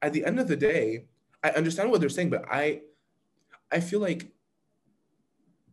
at 0.03 0.13
the 0.13 0.23
end 0.25 0.39
of 0.39 0.47
the 0.47 0.55
day, 0.57 1.05
I 1.43 1.49
understand 1.51 1.89
what 1.89 2.01
they're 2.01 2.09
saying, 2.09 2.29
but 2.29 2.45
I, 2.51 2.81
I 3.71 3.79
feel 3.79 4.01
like 4.01 4.31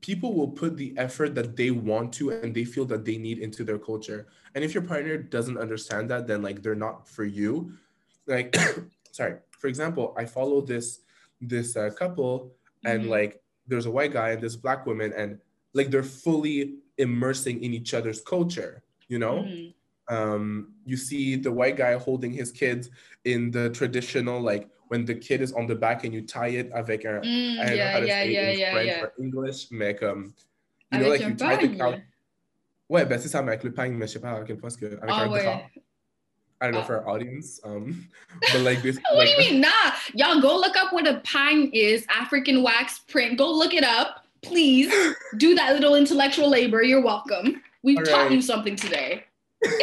people 0.01 0.33
will 0.35 0.49
put 0.49 0.77
the 0.77 0.95
effort 0.97 1.35
that 1.35 1.57
they 1.57 1.71
want 1.71 2.13
to 2.15 2.31
and 2.31 2.55
they 2.55 2.65
feel 2.65 2.87
that 2.87 3.05
they 3.05 3.19
need 3.19 3.39
into 3.39 3.65
their 3.65 3.79
culture. 3.79 4.29
And 4.55 4.65
if 4.65 4.73
your 4.73 4.83
partner 4.85 5.17
doesn't 5.19 5.59
understand 5.59 6.09
that, 6.11 6.27
then 6.27 6.43
like 6.43 6.63
they're 6.63 6.75
not 6.89 7.07
for 7.09 7.25
you. 7.25 7.75
Like, 8.27 8.57
sorry. 9.13 9.37
For 9.51 9.67
example, 9.67 10.15
I 10.17 10.25
follow 10.25 10.61
this 10.63 11.01
this 11.43 11.77
uh, 11.77 11.91
couple, 11.91 12.53
and 12.85 13.05
Mhm. 13.05 13.09
like 13.09 13.43
there's 13.67 13.87
a 13.87 13.91
white 13.91 14.13
guy 14.13 14.31
and 14.31 14.43
this 14.43 14.57
black 14.57 14.87
woman, 14.87 15.13
and 15.17 15.39
like 15.75 15.91
they're 15.91 16.03
fully 16.03 16.77
immersing 16.99 17.63
in 17.65 17.73
each 17.75 17.93
other's 17.95 18.21
culture. 18.21 18.83
You 19.09 19.19
know, 19.19 19.37
Mhm. 19.45 19.75
Um, 20.11 20.75
you 20.85 20.97
see 20.97 21.37
the 21.37 21.51
white 21.51 21.77
guy 21.77 21.95
holding 21.97 22.33
his 22.33 22.51
kids 22.53 22.91
in 23.25 23.51
the 23.51 23.71
traditional 23.71 24.41
like 24.41 24.69
when 24.89 25.05
the 25.05 25.15
kid 25.15 25.41
is 25.41 25.53
on 25.53 25.67
the 25.67 25.75
back 25.75 26.03
and 26.05 26.13
you 26.13 26.21
tie 26.23 26.49
it 26.49 26.71
avec 26.73 27.05
un 27.07 27.21
Mm, 27.23 27.61
I 27.61 27.65
don't 27.65 27.67
know 27.69 27.75
yeah, 27.77 27.93
how 27.93 28.01
to 28.01 28.07
yeah, 28.07 28.23
say 28.25 28.31
yeah, 28.33 28.41
it 28.41 28.53
in 28.55 28.59
yeah, 28.59 28.73
French 28.73 28.89
yeah. 28.89 29.03
or 29.05 29.13
English, 29.21 29.71
mais 29.71 29.95
comme, 29.95 30.35
you 30.93 30.99
know, 30.99 31.07
Avec 31.07 31.11
like 31.11 31.23
un 31.23 31.29
you 31.31 31.35
tie 31.37 31.57
the 31.57 31.69
pagne. 31.69 31.79
cow. 31.79 32.01
Ouais, 32.91 33.05
ben 33.09 33.19
c'est 33.21 33.29
ça, 33.29 33.41
mais 33.41 33.53
avec 33.53 33.63
le 33.63 33.73
pagne, 33.73 33.93
mais 33.95 34.09
je 34.09 34.15
sais 34.15 34.19
pas 34.21 34.33
à 34.33 34.43
quel 34.45 34.57
point 34.57 34.71
que, 34.71 34.87
avec 34.87 34.99
Ah 35.09 35.23
un 35.25 35.31
ouais. 35.31 35.43
drap. 35.45 35.71
I 36.63 36.67
don't 36.67 36.73
know 36.73 36.81
Ah. 36.81 36.85
for 36.85 36.97
our 36.97 37.09
audience, 37.09 37.61
um, 37.65 38.07
but 38.53 38.61
like 38.63 38.83
this, 38.83 38.99
What 39.13 39.19
like, 39.27 39.37
do 39.37 39.45
you 39.45 39.53
mean? 39.53 39.61
Nah, 39.63 39.93
y'all 40.15 40.41
go 40.43 40.57
look 40.57 40.77
up 40.77 40.93
what 40.93 41.07
a 41.07 41.21
pine 41.25 41.71
is. 41.73 42.05
African 42.11 42.63
wax 42.63 42.99
print. 42.99 43.39
Go 43.39 43.51
look 43.51 43.73
it 43.73 43.85
up, 43.85 44.27
please. 44.43 44.93
Do 45.39 45.55
that 45.55 45.73
little 45.73 45.95
intellectual 45.95 46.51
labor. 46.51 46.83
You're 46.83 47.01
welcome. 47.01 47.63
We've 47.83 47.97
All 47.99 48.05
taught 48.05 48.23
right. 48.25 48.33
you 48.33 48.43
something 48.43 48.75
today. 48.77 49.25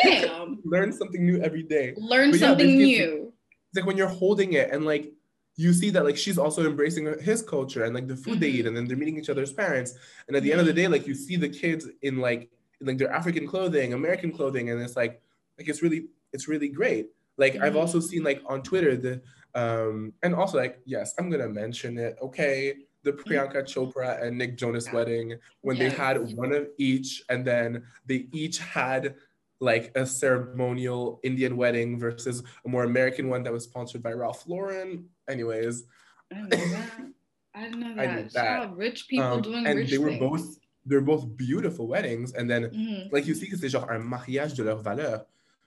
Damn. 0.04 0.60
learn 0.66 0.92
something 0.92 1.26
new 1.26 1.40
every 1.42 1.64
day. 1.64 1.94
Learn 1.98 2.32
But 2.32 2.40
something 2.40 2.68
it's- 2.82 2.88
new. 2.88 3.34
It's 3.70 3.76
like 3.76 3.86
when 3.86 3.98
you're 3.98 4.08
holding 4.08 4.54
it 4.54 4.72
and 4.72 4.86
like 4.86 5.12
you 5.58 5.74
see 5.74 5.90
that 5.90 6.06
like 6.06 6.16
she's 6.18 6.38
also 6.38 6.66
embracing 6.66 7.06
his 7.20 7.42
culture 7.42 7.84
and 7.84 7.94
like 7.94 8.08
the 8.08 8.16
food 8.16 8.40
they 8.40 8.50
Mhm. 8.52 8.56
eat 8.56 8.66
and 8.68 8.78
then 8.78 8.86
they're 8.88 8.96
meeting 8.96 9.18
each 9.18 9.30
other's 9.30 9.52
parents 9.52 9.96
and 10.28 10.38
at 10.38 10.44
the 10.44 10.52
end 10.52 10.62
of 10.62 10.68
the 10.68 10.74
day 10.74 10.88
like 10.88 11.06
you 11.08 11.14
see 11.16 11.36
the 11.36 11.50
kids 11.50 11.88
in 12.02 12.18
like 12.20 12.50
in 12.80 12.88
like 12.88 12.98
their 12.98 13.12
African 13.12 13.46
clothing, 13.48 13.94
American 13.94 14.32
clothing 14.32 14.70
and 14.70 14.82
it's 14.82 14.96
like 14.96 15.22
like 15.58 15.68
it's 15.68 15.82
really 15.82 16.06
it's 16.32 16.48
really 16.48 16.70
great. 16.70 17.08
Like 17.38 17.58
I've 17.58 17.76
also 17.76 18.00
seen 18.00 18.24
like 18.24 18.42
on 18.46 18.62
Twitter 18.64 18.96
the 18.96 19.22
um 19.54 20.14
and 20.24 20.34
also 20.34 20.58
like 20.58 20.80
yes 20.86 21.14
I'm 21.20 21.30
gonna 21.30 21.50
mention 21.50 21.98
it 21.98 22.18
okay 22.22 22.76
the 23.04 23.12
Priyanka 23.14 23.64
Chopra 23.64 24.22
and 24.24 24.38
Nick 24.38 24.58
Jonas 24.58 24.86
Yeah. 24.88 24.94
wedding 24.94 25.36
when 25.62 25.78
they 25.78 25.90
had 25.90 26.18
one 26.36 26.52
of 26.54 26.68
each 26.78 27.24
and 27.30 27.46
then 27.46 27.84
they 28.06 28.28
each 28.34 28.60
had 28.60 29.16
like 29.60 29.92
a 29.98 30.06
ceremonial 30.06 31.20
Indian 31.24 31.58
wedding 31.58 32.00
versus 32.00 32.44
a 32.66 32.70
more 32.70 32.84
American 32.84 33.30
one 33.30 33.44
that 33.44 33.54
was 33.54 33.64
sponsored 33.64 34.04
by 34.04 34.12
Ralph 34.14 34.48
Lauren. 34.48 35.10
Anyways, 35.30 35.84
I 36.32 36.42
know 36.42 36.50
that. 36.50 37.12
I 37.56 37.70
know 37.70 37.96
I 37.98 38.06
that. 38.06 38.16
knew 38.18 38.30
that. 38.34 38.60
Child, 38.62 38.78
rich 38.78 39.08
people 39.08 39.38
um, 39.38 39.42
doing 39.42 39.66
and 39.66 39.80
rich 39.80 39.90
they 39.90 39.98
were 39.98 40.10
things. 40.10 40.20
both 40.20 40.60
they're 40.86 41.02
both 41.02 41.36
beautiful 41.36 41.88
weddings. 41.88 42.34
And 42.34 42.50
then 42.50 42.72
Mhm, 42.72 43.12
like 43.12 43.26
you 43.28 43.34
see 43.36 43.50
c'est 43.56 43.68
genre 43.70 43.94
un 43.96 44.08
mariage 44.08 44.54
de 44.54 44.64
leur 44.64 44.82
valeur. 44.82 45.26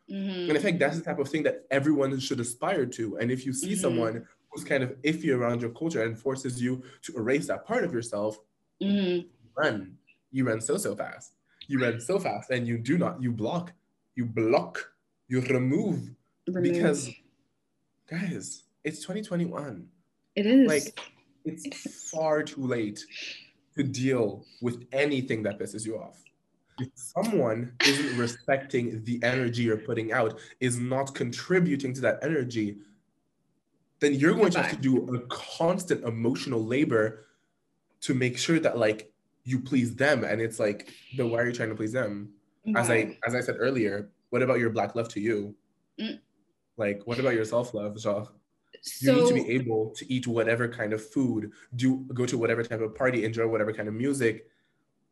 mhm. 0.09 0.49
And 0.49 0.57
I 0.57 0.61
think 0.61 0.79
that's 0.79 0.97
the 0.99 1.05
type 1.05 1.19
of 1.19 1.29
thing 1.29 1.43
that 1.45 1.67
everyone 1.71 2.19
should 2.21 2.41
aspire 2.41 2.87
to. 2.87 3.19
And 3.19 3.31
if 3.31 3.45
you 3.45 3.53
see 3.53 3.73
Mhm. 3.73 3.77
someone 3.77 4.27
who's 4.51 4.65
kind 4.65 4.83
of 4.83 4.91
iffy 5.03 5.35
around 5.37 5.61
your 5.61 5.71
culture 5.73 6.03
and 6.03 6.19
forces 6.19 6.61
you 6.63 6.83
to 7.03 7.17
erase 7.17 7.47
that 7.49 7.67
part 7.67 7.85
of 7.85 7.93
yourself, 7.93 8.39
Mhm. 8.83 9.29
run. 9.57 9.99
You 10.31 10.45
run 10.47 10.61
so 10.61 10.77
so 10.79 10.95
fast. 10.97 11.35
You 11.69 11.81
run 11.81 12.01
so 12.01 12.19
fast 12.19 12.51
and 12.51 12.67
you 12.67 12.79
do 12.79 12.99
not, 12.99 13.23
you 13.23 13.33
block, 13.33 13.73
you 14.21 14.27
block, 14.27 14.93
you 15.29 15.41
remove. 15.41 16.11
Because- 16.47 17.11
Guys, 18.09 18.65
it's 18.85 18.99
2021. 18.99 19.87
it 20.37 20.45
is 20.47 20.69
like, 20.69 20.99
It's 21.45 22.11
far 22.11 22.43
too 22.43 22.67
late 22.67 22.99
to 23.77 23.83
deal 23.83 24.45
with 24.61 24.85
anything 24.93 25.43
that 25.45 25.59
pisses 25.59 25.87
you 25.87 25.97
off. 25.97 26.19
If 26.81 26.89
someone 26.95 27.73
isn't 27.87 28.19
respecting 28.27 29.03
the 29.05 29.21
energy 29.23 29.63
you're 29.63 29.77
putting 29.91 30.13
out, 30.13 30.39
is 30.61 30.79
not 30.79 31.15
contributing 31.15 31.95
to 31.95 32.01
that 32.03 32.19
energy, 32.23 32.79
then 34.01 34.15
you're 34.15 34.35
going 34.35 34.51
to 34.53 34.63
have 34.63 34.73
to 34.73 34.77
do 34.77 35.15
a 35.15 35.21
constant 35.29 36.05
emotional 36.05 36.63
labor 36.65 37.27
to 38.03 38.13
make 38.13 38.37
sure 38.37 38.59
that 38.59 38.77
like 38.77 39.13
you 39.45 39.61
please 39.61 39.95
them. 39.95 40.25
And 40.25 40.41
it's 40.43 40.59
like, 40.59 40.93
then 41.17 41.31
why 41.31 41.39
are 41.41 41.47
you 41.47 41.53
trying 41.53 41.69
to 41.71 41.75
please 41.75 41.93
them? 41.93 42.33
As 42.77 42.91
I 42.91 43.17
as 43.27 43.35
I 43.35 43.41
said 43.41 43.57
earlier, 43.59 44.11
what 44.31 44.43
about 44.43 44.59
your 44.59 44.71
black 44.71 44.95
love 44.95 45.09
to 45.11 45.21
you? 45.21 45.55
Mm. 46.01 46.19
Like, 46.77 47.03
what 47.07 47.19
about 47.19 47.35
your 47.35 47.45
self-love, 47.45 47.99
Genre? 48.01 48.29
you 49.01 49.13
need 49.13 49.29
to 49.29 49.35
be 49.35 49.51
able 49.51 49.91
to 49.91 50.11
eat 50.11 50.27
whatever 50.27 50.67
kind 50.67 50.93
of 50.93 51.07
food, 51.07 51.51
do 51.77 52.07
go 52.15 52.25
to 52.25 52.39
whatever 52.39 52.63
type 52.63 52.81
of 52.81 52.95
party, 52.95 53.25
enjoy 53.25 53.47
whatever 53.47 53.73
kind 53.73 53.89
of 53.89 53.95
music 53.95 54.47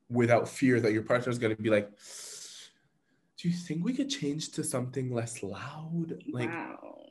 without 0.08 0.48
fear 0.48 0.80
that 0.80 0.92
your 0.92 1.02
partner 1.02 1.30
is 1.30 1.38
going 1.38 1.54
to 1.54 1.60
be 1.60 1.68
like, 1.68 1.90
do 3.36 3.48
you 3.48 3.54
think 3.54 3.84
we 3.84 3.92
could 3.92 4.08
change 4.08 4.52
to 4.52 4.64
something 4.64 5.12
less 5.12 5.42
loud? 5.42 6.14
Like 6.30 6.48
wow. 6.48 7.06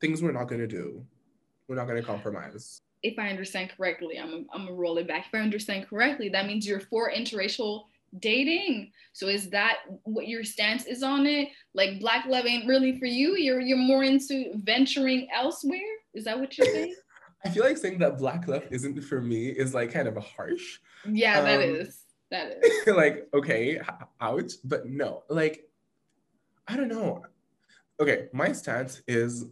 things 0.00 0.22
we're 0.22 0.32
not 0.32 0.48
going 0.48 0.62
to 0.62 0.66
do. 0.66 1.04
We're 1.68 1.76
not 1.76 1.86
going 1.86 2.00
to 2.00 2.06
compromise. 2.06 2.80
if 3.02 3.18
I 3.18 3.28
understand 3.28 3.72
correctly, 3.76 4.18
I'm 4.18 4.46
I'm 4.52 4.64
gonna 4.64 4.72
roll 4.72 4.98
it 4.98 5.08
back. 5.08 5.26
If 5.26 5.34
I 5.34 5.42
understand 5.42 5.88
correctly, 5.88 6.28
that 6.30 6.46
means 6.46 6.66
you're 6.66 6.80
for 6.80 7.12
interracial 7.12 7.84
dating. 8.18 8.92
So 9.12 9.28
is 9.28 9.50
that 9.50 9.78
what 10.04 10.28
your 10.28 10.44
stance 10.44 10.86
is 10.86 11.02
on 11.02 11.26
it? 11.26 11.48
Like 11.74 12.00
black 12.00 12.26
love 12.26 12.46
ain't 12.46 12.66
really 12.68 12.98
for 12.98 13.06
you. 13.06 13.36
You're 13.36 13.60
you're 13.60 13.78
more 13.78 14.04
into 14.04 14.52
venturing 14.56 15.28
elsewhere. 15.34 15.80
Is 16.14 16.24
that 16.24 16.38
what 16.38 16.56
you're 16.58 16.66
saying? 16.72 16.94
I 17.44 17.48
feel 17.50 17.64
like 17.64 17.76
saying 17.76 17.98
that 17.98 18.18
black 18.18 18.46
love 18.46 18.64
isn't 18.70 19.00
for 19.02 19.20
me 19.20 19.48
is 19.48 19.74
like 19.74 19.92
kind 19.92 20.06
of 20.08 20.16
harsh. 20.16 20.78
yeah, 21.08 21.40
that 21.40 21.56
Um, 21.60 21.74
is. 21.76 21.98
That 22.30 22.58
is. 22.62 22.86
like, 22.86 23.28
okay, 23.34 23.80
ouch, 24.20 24.52
but 24.64 24.86
no, 24.86 25.24
like, 25.28 25.68
I 26.68 26.76
don't 26.76 26.88
know. 26.88 27.22
Okay, 28.00 28.28
my 28.32 28.52
stance 28.52 29.02
is 29.06 29.46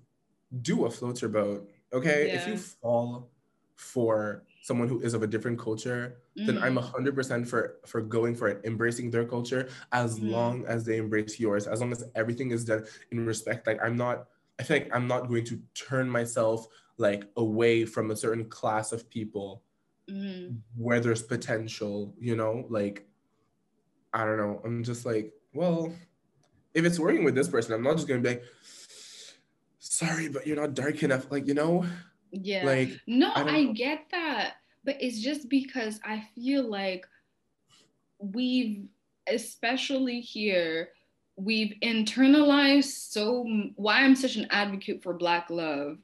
do 0.63 0.87
a 0.87 0.91
floater 0.91 1.29
boat. 1.29 1.69
Okay, 1.93 2.31
if 2.31 2.47
you 2.47 2.57
fall 2.57 3.29
for 3.77 4.45
someone 4.61 4.89
who 4.89 5.01
is 5.01 5.15
of 5.15 5.23
a 5.23 5.27
different 5.27 5.59
culture, 5.59 6.23
then 6.47 6.59
I'm 6.63 6.75
Mhm. 6.75 6.77
100% 6.77 7.49
for 7.49 7.81
for 7.87 8.01
going 8.03 8.35
for 8.35 8.49
it, 8.49 8.65
embracing 8.65 9.11
their 9.11 9.27
culture 9.27 9.69
as 9.93 10.19
Mhm. 10.19 10.21
long 10.21 10.67
as 10.67 10.85
they 10.85 10.97
embrace 10.99 11.39
yours, 11.41 11.67
as 11.67 11.81
long 11.81 11.93
as 11.93 12.05
everything 12.15 12.51
is 12.51 12.65
done 12.65 12.87
in 13.13 13.27
respect. 13.27 13.67
Like, 13.67 13.81
I'm 13.83 13.97
not, 13.97 14.29
I 14.59 14.63
feel 14.65 14.79
like 14.79 14.91
I'm 14.95 15.07
not 15.09 15.29
going 15.29 15.45
to 15.47 15.63
turn 15.75 16.09
myself 16.11 16.67
like 16.99 17.25
away 17.37 17.85
from 17.87 18.11
a 18.11 18.17
certain 18.17 18.49
class 18.49 18.93
of 18.93 19.09
people 19.11 19.65
Mhm. 20.09 20.61
where 20.77 21.01
there's 21.01 21.23
potential, 21.23 22.15
you 22.19 22.37
know, 22.37 22.67
like 22.69 23.09
I 24.13 24.25
don't 24.25 24.39
know. 24.39 24.61
I'm 24.65 24.83
just 24.83 25.07
like, 25.07 25.33
well, 25.53 25.95
if 26.75 26.85
it's 26.85 26.99
working 27.01 27.25
with 27.25 27.35
this 27.35 27.49
person, 27.49 27.75
I'm 27.75 27.83
not 27.83 27.97
just 27.97 28.09
gonna 28.09 28.21
be 28.23 28.31
like, 28.31 28.45
sorry, 29.79 30.29
but 30.29 30.47
you're 30.47 30.57
not 30.57 30.75
dark 30.75 31.03
enough. 31.03 31.31
Like, 31.31 31.47
you 31.47 31.55
know, 31.55 31.85
Yeah. 32.33 32.65
like 32.65 33.01
No, 33.07 33.33
I 33.35 33.43
I, 33.43 33.65
get 33.67 34.07
that. 34.11 34.55
But 34.85 34.97
it's 35.01 35.21
just 35.21 35.49
because 35.49 36.01
I 36.05 36.25
feel 36.35 36.69
like 36.69 37.07
we've, 38.19 38.87
especially 39.27 40.21
here, 40.21 40.91
we've 41.37 41.75
internalized 41.83 43.11
so. 43.11 43.47
Why 43.77 44.01
I'm 44.01 44.17
such 44.17 44.37
an 44.37 44.47
advocate 44.51 45.03
for 45.03 45.15
Black 45.15 45.51
love 45.51 45.99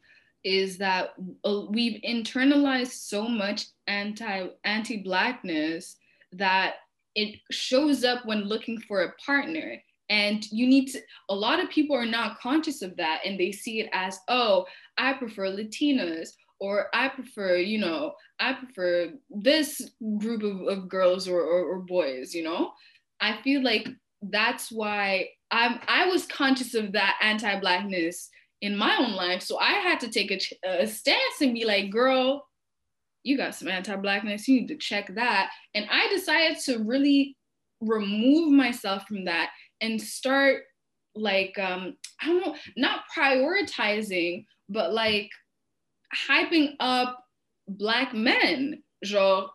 is 0.44 0.78
that 0.78 1.14
uh, 1.44 1.62
we've 1.68 2.00
internalized 2.02 2.92
so 2.92 3.28
much 3.28 3.66
anti 3.86 4.46
anti 4.64 4.98
blackness 4.98 5.96
that 6.32 6.74
it 7.16 7.40
shows 7.50 8.04
up 8.04 8.24
when 8.26 8.44
looking 8.44 8.78
for 8.78 9.02
a 9.02 9.12
partner. 9.14 9.82
And 10.08 10.44
you 10.52 10.66
need 10.66 10.86
to, 10.92 11.00
a 11.28 11.34
lot 11.34 11.62
of 11.62 11.70
people 11.70 11.96
are 11.96 12.06
not 12.06 12.38
conscious 12.40 12.82
of 12.82 12.96
that 12.96 13.20
and 13.24 13.38
they 13.38 13.52
see 13.52 13.80
it 13.80 13.90
as, 13.92 14.18
oh, 14.28 14.66
I 14.96 15.14
prefer 15.14 15.46
Latinas 15.46 16.30
or 16.60 16.86
I 16.94 17.08
prefer, 17.08 17.56
you 17.56 17.78
know, 17.78 18.14
I 18.38 18.54
prefer 18.54 19.12
this 19.30 19.90
group 20.18 20.42
of, 20.42 20.60
of 20.68 20.88
girls 20.88 21.26
or, 21.28 21.40
or, 21.40 21.64
or 21.64 21.78
boys, 21.80 22.34
you 22.34 22.44
know? 22.44 22.72
I 23.20 23.40
feel 23.42 23.62
like 23.62 23.88
that's 24.22 24.70
why 24.70 25.28
I'm 25.50 25.78
I 25.86 26.06
was 26.06 26.26
conscious 26.26 26.74
of 26.74 26.92
that 26.92 27.18
anti-blackness 27.22 28.30
in 28.62 28.76
my 28.76 28.96
own 28.96 29.12
life. 29.12 29.42
So 29.42 29.58
I 29.58 29.72
had 29.72 30.00
to 30.00 30.08
take 30.08 30.30
a, 30.30 30.82
a 30.82 30.86
stance 30.86 31.40
and 31.40 31.54
be 31.54 31.64
like, 31.64 31.90
girl, 31.90 32.46
you 33.22 33.36
got 33.36 33.54
some 33.54 33.68
anti-blackness, 33.68 34.48
you 34.48 34.60
need 34.60 34.68
to 34.68 34.76
check 34.76 35.14
that. 35.14 35.50
And 35.74 35.86
I 35.90 36.08
decided 36.08 36.58
to 36.64 36.78
really 36.78 37.36
remove 37.80 38.52
myself 38.52 39.06
from 39.06 39.24
that 39.26 39.50
and 39.80 40.00
start 40.00 40.64
like 41.14 41.58
um 41.58 41.96
I 42.20 42.26
don't 42.26 42.46
know, 42.46 42.56
not 42.76 43.04
prioritizing, 43.16 44.46
but 44.68 44.92
like 44.92 45.30
hyping 46.28 46.74
up 46.80 47.24
black 47.68 48.14
men, 48.14 48.82
genre 49.04 49.48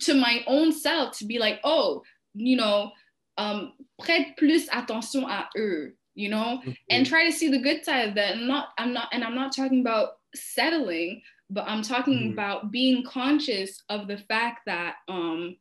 to 0.00 0.14
my 0.14 0.42
own 0.46 0.72
self 0.72 1.16
to 1.18 1.26
be 1.26 1.38
like, 1.38 1.60
oh, 1.64 2.02
you 2.34 2.56
know, 2.56 2.90
um, 3.38 3.72
prête 4.00 4.36
plus 4.38 4.68
attention 4.72 5.26
à 5.26 5.46
eux, 5.56 5.94
you 6.14 6.28
know, 6.28 6.60
mm-hmm. 6.60 6.72
and 6.90 7.06
try 7.06 7.24
to 7.24 7.32
see 7.32 7.48
the 7.48 7.58
good 7.58 7.84
side 7.84 8.08
of 8.08 8.14
that. 8.14 8.36
And 8.36 8.48
not, 8.48 8.68
I'm 8.78 8.92
not, 8.92 9.08
and 9.12 9.22
I'm 9.22 9.34
not 9.34 9.54
talking 9.54 9.80
about 9.80 10.10
settling, 10.34 11.22
but 11.50 11.66
I'm 11.68 11.82
talking 11.82 12.18
mm-hmm. 12.18 12.32
about 12.32 12.70
being 12.72 13.04
conscious 13.04 13.82
of 13.88 14.08
the 14.08 14.18
fact 14.18 14.60
that 14.66 14.96
um, 15.08 15.56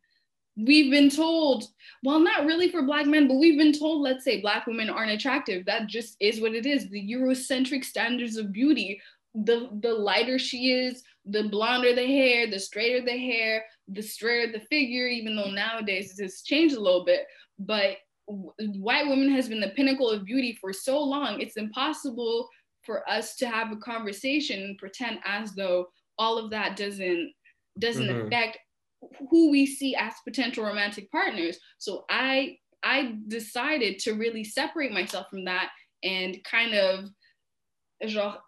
we've 0.57 0.91
been 0.91 1.09
told, 1.09 1.65
well, 2.03 2.19
not 2.19 2.45
really 2.45 2.69
for 2.69 2.83
Black 2.83 3.05
men, 3.05 3.27
but 3.27 3.37
we've 3.37 3.57
been 3.57 3.77
told, 3.77 4.01
let's 4.01 4.23
say, 4.23 4.41
Black 4.41 4.67
women 4.67 4.89
aren't 4.89 5.11
attractive. 5.11 5.65
That 5.65 5.87
just 5.87 6.15
is 6.19 6.39
what 6.41 6.53
it 6.53 6.65
is. 6.65 6.89
The 6.89 7.11
Eurocentric 7.11 7.83
standards 7.83 8.37
of 8.37 8.53
beauty, 8.53 9.01
the, 9.33 9.69
the 9.81 9.93
lighter 9.93 10.39
she 10.39 10.71
is, 10.71 11.03
the 11.25 11.49
blonder 11.49 11.93
the 11.93 12.05
hair, 12.05 12.47
the 12.47 12.59
straighter 12.59 13.03
the 13.03 13.17
hair, 13.17 13.65
the 13.87 14.01
straighter 14.01 14.51
the 14.51 14.65
figure, 14.67 15.07
even 15.07 15.35
though 15.35 15.51
nowadays 15.51 16.17
it 16.17 16.23
has 16.23 16.41
changed 16.41 16.75
a 16.75 16.79
little 16.79 17.03
bit. 17.03 17.25
But 17.59 17.97
white 18.27 19.07
women 19.07 19.31
has 19.31 19.49
been 19.49 19.59
the 19.59 19.69
pinnacle 19.69 20.09
of 20.09 20.25
beauty 20.25 20.57
for 20.59 20.73
so 20.73 21.01
long, 21.03 21.41
it's 21.41 21.57
impossible 21.57 22.47
for 22.83 23.07
us 23.09 23.35
to 23.37 23.47
have 23.47 23.71
a 23.71 23.77
conversation 23.77 24.61
and 24.61 24.77
pretend 24.77 25.19
as 25.25 25.53
though 25.53 25.87
all 26.17 26.37
of 26.37 26.49
that 26.51 26.77
doesn't 26.77 27.33
doesn't 27.79 28.07
mm-hmm. 28.07 28.27
affect 28.27 28.57
who 29.29 29.49
we 29.51 29.65
see 29.65 29.95
as 29.95 30.13
potential 30.23 30.63
romantic 30.63 31.11
partners. 31.11 31.57
So 31.77 32.05
I 32.09 32.57
I 32.83 33.15
decided 33.27 33.99
to 33.99 34.13
really 34.13 34.43
separate 34.43 34.91
myself 34.91 35.27
from 35.29 35.45
that 35.45 35.69
and 36.03 36.37
kind 36.43 36.75
of 36.75 37.05
genre, 38.07 38.39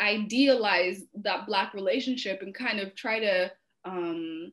idealize 0.00 1.02
that 1.22 1.46
black 1.46 1.72
relationship 1.72 2.42
and 2.42 2.54
kind 2.54 2.78
of 2.78 2.94
try 2.94 3.18
to 3.18 3.50
um, 3.86 4.52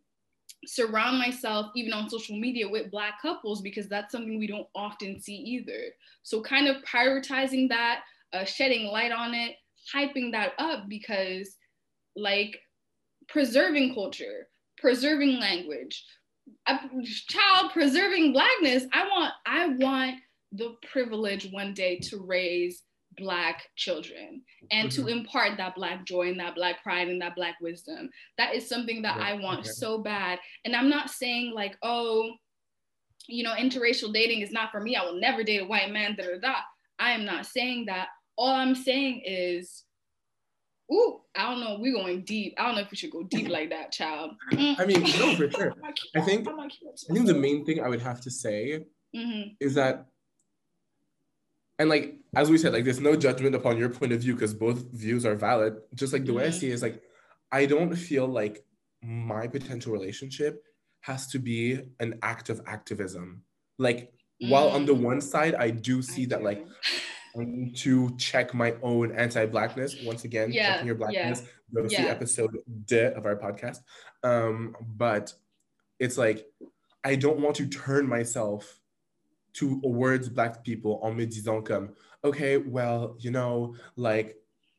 surround 0.65 1.17
myself 1.17 1.71
even 1.75 1.91
on 1.91 2.09
social 2.09 2.37
media 2.39 2.67
with 2.67 2.91
black 2.91 3.21
couples 3.21 3.61
because 3.61 3.89
that's 3.89 4.11
something 4.11 4.39
we 4.39 4.47
don't 4.47 4.67
often 4.75 5.19
see 5.19 5.35
either 5.35 5.89
so 6.21 6.41
kind 6.41 6.67
of 6.67 6.77
prioritizing 6.83 7.67
that 7.67 8.01
uh, 8.31 8.45
shedding 8.45 8.87
light 8.87 9.11
on 9.11 9.33
it 9.33 9.55
hyping 9.93 10.31
that 10.31 10.53
up 10.59 10.87
because 10.87 11.57
like 12.15 12.57
preserving 13.27 13.93
culture 13.93 14.47
preserving 14.83 15.39
language 15.39 16.03
a 16.67 16.77
child 17.29 17.71
preserving 17.71 18.33
blackness 18.33 18.83
i 18.91 19.07
want 19.07 19.33
i 19.45 19.67
want 19.79 20.17
the 20.51 20.75
privilege 20.91 21.49
one 21.51 21.73
day 21.73 21.97
to 21.97 22.17
raise 22.17 22.83
black 23.15 23.63
children 23.77 24.41
and 24.71 24.89
mm-hmm. 24.89 25.05
to 25.05 25.09
impart 25.09 25.55
that 25.55 25.73
black 25.73 26.03
joy 26.05 26.27
and 26.27 26.39
that 26.39 26.53
black 26.53 26.83
pride 26.83 27.07
and 27.07 27.21
that 27.21 27.33
black 27.33 27.55
wisdom 27.61 28.09
that 28.37 28.53
is 28.53 28.67
something 28.67 29.01
that 29.01 29.15
yeah. 29.17 29.23
i 29.23 29.33
want 29.39 29.61
okay. 29.61 29.69
so 29.69 29.99
bad 29.99 30.37
and 30.65 30.75
i'm 30.75 30.89
not 30.89 31.09
saying 31.09 31.53
like 31.55 31.77
oh 31.81 32.29
you 33.27 33.41
know 33.41 33.53
interracial 33.53 34.11
dating 34.11 34.41
is 34.41 34.51
not 34.51 34.69
for 34.69 34.81
me 34.81 34.97
i 34.97 35.05
will 35.05 35.17
never 35.17 35.45
date 35.45 35.61
a 35.61 35.65
white 35.65 35.93
man 35.93 36.13
da 36.17 36.25
da 36.25 36.39
da 36.41 36.55
i 36.99 37.11
am 37.11 37.23
not 37.23 37.45
saying 37.45 37.85
that 37.85 38.09
all 38.37 38.53
i'm 38.53 38.75
saying 38.75 39.21
is 39.25 39.85
Ooh, 40.91 41.21
I 41.35 41.49
don't 41.49 41.61
know. 41.61 41.77
We're 41.79 41.93
going 41.93 42.23
deep. 42.23 42.55
I 42.57 42.65
don't 42.65 42.75
know 42.75 42.81
if 42.81 42.91
we 42.91 42.97
should 42.97 43.11
go 43.11 43.23
deep 43.23 43.49
like 43.49 43.69
that, 43.69 43.91
child. 43.91 44.31
I 44.51 44.85
mean, 44.85 45.01
no, 45.01 45.35
for 45.35 45.49
sure. 45.49 45.73
I 46.15 46.21
think 46.21 46.47
I 46.47 47.13
think 47.13 47.27
the 47.27 47.33
main 47.33 47.65
thing 47.65 47.81
I 47.81 47.87
would 47.87 48.01
have 48.01 48.21
to 48.21 48.31
say 48.31 48.85
mm-hmm. 49.15 49.49
is 49.59 49.75
that 49.75 50.07
and 51.79 51.89
like 51.89 52.15
as 52.35 52.49
we 52.49 52.57
said 52.57 52.73
like 52.73 52.83
there's 52.83 52.99
no 52.99 53.15
judgment 53.15 53.55
upon 53.55 53.77
your 53.77 53.89
point 53.89 54.11
of 54.11 54.21
view 54.21 54.33
because 54.33 54.53
both 54.53 54.91
views 54.91 55.25
are 55.25 55.35
valid 55.35 55.77
just 55.95 56.13
like 56.13 56.25
the 56.25 56.33
way 56.33 56.45
i 56.45 56.49
see 56.49 56.69
it 56.69 56.73
is 56.73 56.81
like 56.81 57.01
i 57.51 57.65
don't 57.65 57.95
feel 57.95 58.27
like 58.27 58.63
my 59.01 59.47
potential 59.47 59.91
relationship 59.91 60.63
has 61.01 61.27
to 61.27 61.39
be 61.39 61.79
an 61.99 62.17
act 62.21 62.49
of 62.49 62.61
activism 62.65 63.43
like 63.77 64.11
mm. 64.41 64.49
while 64.49 64.69
on 64.69 64.85
the 64.85 64.93
mm. 64.93 65.01
one 65.01 65.21
side 65.21 65.55
i 65.55 65.69
do 65.69 66.01
see 66.01 66.23
I 66.23 66.27
that 66.27 66.39
do. 66.39 66.45
like 66.45 66.65
I 67.35 67.43
need 67.45 67.75
to 67.77 68.15
check 68.17 68.53
my 68.53 68.75
own 68.81 69.11
anti-blackness. 69.11 70.03
Once 70.03 70.23
again 70.23 70.51
yeah, 70.51 70.73
checking 70.73 70.87
your 70.87 70.95
blackness. 70.95 71.41
Yeah, 71.41 71.81
go 71.81 71.87
see 71.87 71.95
yeah. 71.95 72.05
episode 72.05 72.57
de 72.85 73.13
of 73.15 73.25
our 73.25 73.35
podcast. 73.35 73.79
Um 74.23 74.75
but 74.81 75.33
it's 75.99 76.17
like 76.17 76.45
i 77.03 77.15
don't 77.15 77.39
want 77.39 77.55
to 77.55 77.67
turn 77.67 78.07
myself 78.07 78.79
to 79.53 79.79
towards 79.81 80.29
black 80.29 80.63
people 80.63 80.99
en 81.03 81.15
me 81.15 81.25
disant 81.25 81.63
comme, 81.63 81.89
okay, 82.23 82.57
well, 82.57 83.15
you 83.19 83.31
know, 83.31 83.75
like 83.95 84.35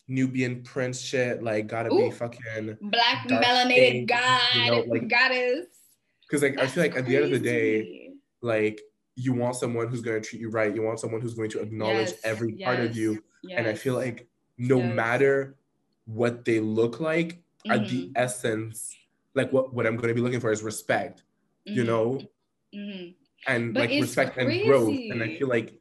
Nubian 0.08 0.62
prince 0.62 1.00
shit, 1.00 1.42
like 1.42 1.66
gotta 1.66 1.92
Ooh, 1.92 2.10
be 2.10 2.10
fucking 2.10 2.76
black 2.82 3.26
melanated 3.28 4.06
god, 4.06 4.40
you 4.54 4.70
know, 4.70 4.84
like, 4.88 5.08
goddess. 5.08 5.66
Because 6.22 6.42
like 6.42 6.56
That's 6.56 6.72
I 6.72 6.74
feel 6.74 6.82
like 6.84 6.96
at 6.96 7.06
the 7.06 7.16
end 7.16 7.24
of 7.26 7.30
the 7.30 7.38
day, 7.38 8.10
like 8.42 8.80
you 9.16 9.32
want 9.32 9.56
someone 9.56 9.88
who's 9.88 10.00
going 10.00 10.20
to 10.20 10.28
treat 10.28 10.40
you 10.40 10.50
right. 10.50 10.74
You 10.74 10.82
want 10.82 11.00
someone 11.00 11.20
who's 11.20 11.34
going 11.34 11.50
to 11.50 11.60
acknowledge 11.60 12.10
yes, 12.10 12.20
every 12.24 12.54
yes, 12.56 12.66
part 12.66 12.80
of 12.80 12.96
you. 12.96 13.22
Yes. 13.42 13.58
And 13.58 13.66
I 13.66 13.74
feel 13.74 13.94
like 13.94 14.28
no 14.58 14.80
matter 14.82 15.56
what 16.06 16.44
they 16.44 16.60
look 16.60 17.00
like, 17.00 17.40
mm-hmm. 17.66 17.72
at 17.72 17.88
the 17.88 18.06
mm-hmm. 18.06 18.12
essence, 18.16 18.96
like 19.34 19.52
what, 19.52 19.72
what 19.72 19.86
I'm 19.86 19.96
going 19.96 20.08
to 20.08 20.14
be 20.14 20.20
looking 20.20 20.40
for 20.40 20.50
is 20.50 20.62
respect, 20.62 21.22
mm-hmm. 21.66 21.76
you 21.76 21.84
know? 21.84 22.20
Mm-hmm 22.74 23.10
and 23.46 23.74
but 23.74 23.80
like 23.80 24.00
respect 24.00 24.34
crazy. 24.34 24.60
and 24.60 24.68
growth. 24.68 24.98
And 25.10 25.22
I 25.22 25.36
feel 25.36 25.48
like, 25.48 25.74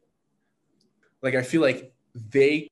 like 1.22 1.34
I 1.34 1.42
feel 1.42 1.60
like 1.60 1.92
they, 2.14 2.70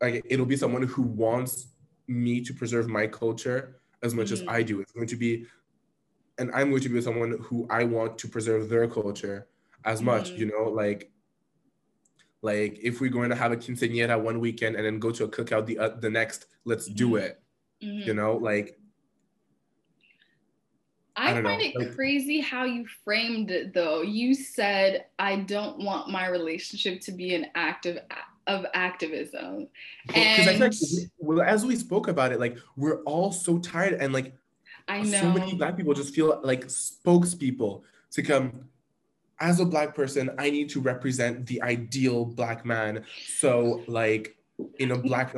like 0.00 0.24
it'll 0.28 0.46
be 0.46 0.56
someone 0.56 0.82
who 0.82 1.02
wants 1.02 1.68
me 2.06 2.40
to 2.42 2.52
preserve 2.52 2.88
my 2.88 3.06
culture 3.06 3.80
as 4.02 4.14
much 4.14 4.26
mm-hmm. 4.26 4.48
as 4.48 4.54
I 4.54 4.62
do. 4.62 4.80
It's 4.80 4.92
going 4.92 5.06
to 5.08 5.16
be, 5.16 5.46
and 6.38 6.50
I'm 6.52 6.70
going 6.70 6.82
to 6.82 6.88
be 6.88 7.00
someone 7.00 7.38
who 7.42 7.66
I 7.70 7.84
want 7.84 8.18
to 8.18 8.28
preserve 8.28 8.68
their 8.68 8.88
culture 8.88 9.46
as 9.84 10.02
much. 10.02 10.30
Mm-hmm. 10.30 10.40
You 10.40 10.46
know, 10.46 10.70
like 10.70 11.10
like 12.42 12.78
if 12.82 13.00
we're 13.00 13.10
going 13.10 13.30
to 13.30 13.36
have 13.36 13.52
a 13.52 13.56
quinceañera 13.56 14.20
one 14.20 14.38
weekend 14.40 14.76
and 14.76 14.84
then 14.84 14.98
go 14.98 15.10
to 15.10 15.24
a 15.24 15.28
cookout 15.28 15.66
the 15.66 15.78
uh, 15.78 15.96
the 16.00 16.10
next, 16.10 16.46
let's 16.64 16.86
mm-hmm. 16.86 16.96
do 16.96 17.16
it. 17.16 17.42
Mm-hmm. 17.82 18.08
You 18.08 18.14
know, 18.14 18.36
like 18.36 18.78
I, 21.16 21.30
I 21.30 21.42
find 21.42 21.44
know. 21.44 21.58
it 21.58 21.76
like, 21.76 21.94
crazy 21.94 22.40
how 22.40 22.64
you 22.64 22.86
framed 23.04 23.50
it 23.50 23.72
though. 23.72 24.02
You 24.02 24.34
said, 24.34 25.06
I 25.18 25.36
don't 25.36 25.78
want 25.78 26.10
my 26.10 26.28
relationship 26.28 27.00
to 27.02 27.12
be 27.12 27.34
an 27.34 27.46
act 27.54 27.86
of, 27.86 27.98
of 28.46 28.66
activism. 28.74 29.68
Feel 30.10 30.58
like, 30.58 30.72
well, 31.18 31.40
as 31.40 31.64
we 31.64 31.76
spoke 31.76 32.08
about 32.08 32.32
it, 32.32 32.40
like 32.40 32.58
we're 32.76 33.02
all 33.02 33.30
so 33.32 33.58
tired 33.58 33.94
and 33.94 34.12
like 34.12 34.34
I 34.88 35.02
know 35.02 35.20
so 35.20 35.32
many 35.32 35.54
black 35.54 35.76
people 35.76 35.94
just 35.94 36.14
feel 36.14 36.40
like 36.42 36.66
spokespeople 36.66 37.82
to 38.10 38.22
come 38.22 38.68
as 39.40 39.60
a 39.60 39.64
black 39.64 39.94
person, 39.94 40.30
I 40.38 40.50
need 40.50 40.68
to 40.70 40.80
represent 40.80 41.46
the 41.46 41.60
ideal 41.62 42.24
black 42.24 42.64
man. 42.64 43.04
So 43.26 43.82
like 43.86 44.36
in 44.78 44.92
a 44.92 44.98
black 44.98 45.34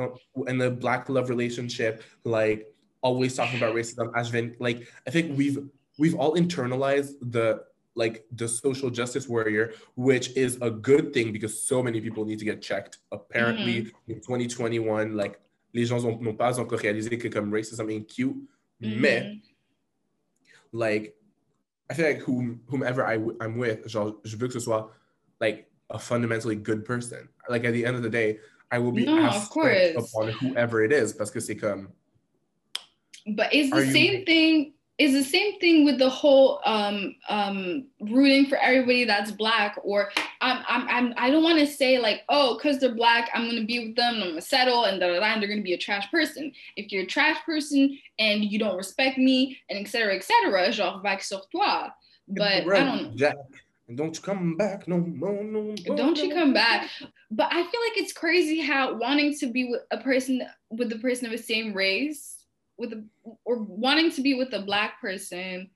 in 0.47 0.61
a 0.61 0.69
black 0.69 1.09
love 1.09 1.29
relationship, 1.29 2.03
like 2.23 2.73
always 3.01 3.35
talking 3.35 3.57
about 3.57 3.75
racism 3.75 4.11
as 4.15 4.29
been 4.29 4.55
like 4.59 4.87
I 5.07 5.11
think 5.11 5.37
we've 5.37 5.57
we've 5.97 6.15
all 6.15 6.35
internalized 6.35 7.13
the 7.21 7.63
like 7.95 8.25
the 8.31 8.47
social 8.47 8.91
justice 8.91 9.27
warrior, 9.27 9.73
which 9.95 10.35
is 10.37 10.57
a 10.61 10.69
good 10.69 11.13
thing 11.13 11.31
because 11.31 11.63
so 11.67 11.81
many 11.81 11.99
people 11.99 12.25
need 12.25 12.37
to 12.39 12.45
get 12.45 12.61
checked. 12.61 12.99
Apparently, 13.11 13.81
mm-hmm. 13.81 14.11
in 14.11 14.17
2021, 14.17 15.17
like 15.17 15.39
les 15.73 15.85
gens 15.85 16.03
n'ont 16.03 16.37
pas 16.37 16.59
encore 16.59 16.79
réalisé 16.79 17.19
que 17.19 17.27
comme 17.27 17.51
racism 17.51 17.91
ain't 17.91 18.07
cute, 18.07 18.35
mm-hmm. 18.81 19.01
mais 19.01 19.41
like 20.71 21.16
I 21.89 21.93
feel 21.93 22.07
like 22.07 22.19
whom, 22.19 22.61
whomever 22.67 23.05
I 23.05 23.13
w- 23.17 23.37
I'm 23.39 23.57
with, 23.57 23.87
je 23.87 24.37
veux 24.37 24.47
que 24.47 24.53
ce 24.53 24.59
soit 24.59 24.89
like 25.39 25.69
a 25.89 25.97
fundamentally 25.99 26.55
good 26.55 26.83
person. 26.83 27.29
Like 27.49 27.63
at 27.63 27.73
the 27.73 27.85
end 27.85 27.95
of 27.95 28.03
the 28.03 28.09
day, 28.09 28.39
I 28.71 28.79
will 28.79 28.91
be 28.91 29.05
no, 29.05 29.17
asked 29.17 29.55
upon 29.55 30.29
whoever 30.29 30.83
it 30.83 30.91
is 30.91 31.13
parce 31.13 31.31
que 31.31 31.39
c'est 31.39 31.55
comme 31.55 31.89
but 33.35 33.53
it's 33.53 33.69
the 33.71 33.85
same 33.91 34.19
you... 34.19 34.25
thing. 34.25 34.73
It's 34.97 35.13
the 35.13 35.23
same 35.23 35.59
thing 35.59 35.85
with 35.85 35.99
the 35.99 36.09
whole 36.09 36.59
um, 36.65 37.15
um, 37.29 37.85
rooting 38.01 38.47
for 38.47 38.57
everybody 38.57 39.05
that's 39.05 39.31
black, 39.31 39.77
or 39.83 40.09
I'm, 40.41 40.63
I'm, 40.67 40.87
I'm 40.89 41.13
I 41.17 41.29
don't 41.29 41.43
want 41.43 41.59
to 41.59 41.67
say 41.67 41.99
like, 41.99 42.21
oh, 42.29 42.57
because 42.57 42.79
they're 42.79 42.95
black, 42.95 43.29
I'm 43.35 43.45
gonna 43.45 43.65
be 43.65 43.87
with 43.87 43.95
them, 43.95 44.15
I'm 44.15 44.29
gonna 44.29 44.41
settle, 44.41 44.85
and 44.85 44.99
da, 44.99 45.07
da, 45.07 45.19
da, 45.19 45.25
and 45.25 45.41
they're 45.41 45.49
gonna 45.49 45.61
be 45.61 45.73
a 45.73 45.77
trash 45.77 46.09
person. 46.09 46.51
If 46.75 46.91
you're 46.91 47.03
a 47.03 47.07
trash 47.07 47.37
person 47.45 47.99
and 48.17 48.43
you 48.43 48.57
don't 48.57 48.75
respect 48.75 49.19
me, 49.19 49.59
and 49.69 49.77
etc. 49.77 50.15
etc. 50.15 50.71
genre 50.71 50.99
vague 51.03 51.21
sur 51.21 51.41
toi. 51.51 51.89
But 52.27 52.67
I 52.67 52.83
don't. 52.83 53.15
Jack. 53.15 53.35
Don't 53.95 54.13
you 54.15 54.21
come 54.21 54.57
back 54.57 54.85
no 54.87 54.97
more, 54.97 55.43
no 55.43 55.61
more. 55.61 55.95
Don't 55.95 56.17
you 56.17 56.33
come 56.33 56.53
back. 56.53 56.89
But 57.31 57.47
I 57.51 57.61
feel 57.61 57.81
like 57.87 57.97
it's 57.97 58.11
crazy 58.11 58.59
how 58.59 58.97
wanting 58.97 59.37
to 59.37 59.47
be 59.47 59.69
with 59.69 59.81
a 59.91 59.97
person 59.97 60.41
with 60.69 60.89
the 60.89 60.97
person 60.97 61.25
of 61.27 61.31
the 61.31 61.37
same 61.37 61.73
race 61.73 62.36
with 62.77 62.93
a, 62.93 63.03
or 63.43 63.57
wanting 63.63 64.11
to 64.11 64.21
be 64.21 64.35
with 64.35 64.53
a 64.53 64.61
black 64.61 65.01
person 65.01 65.69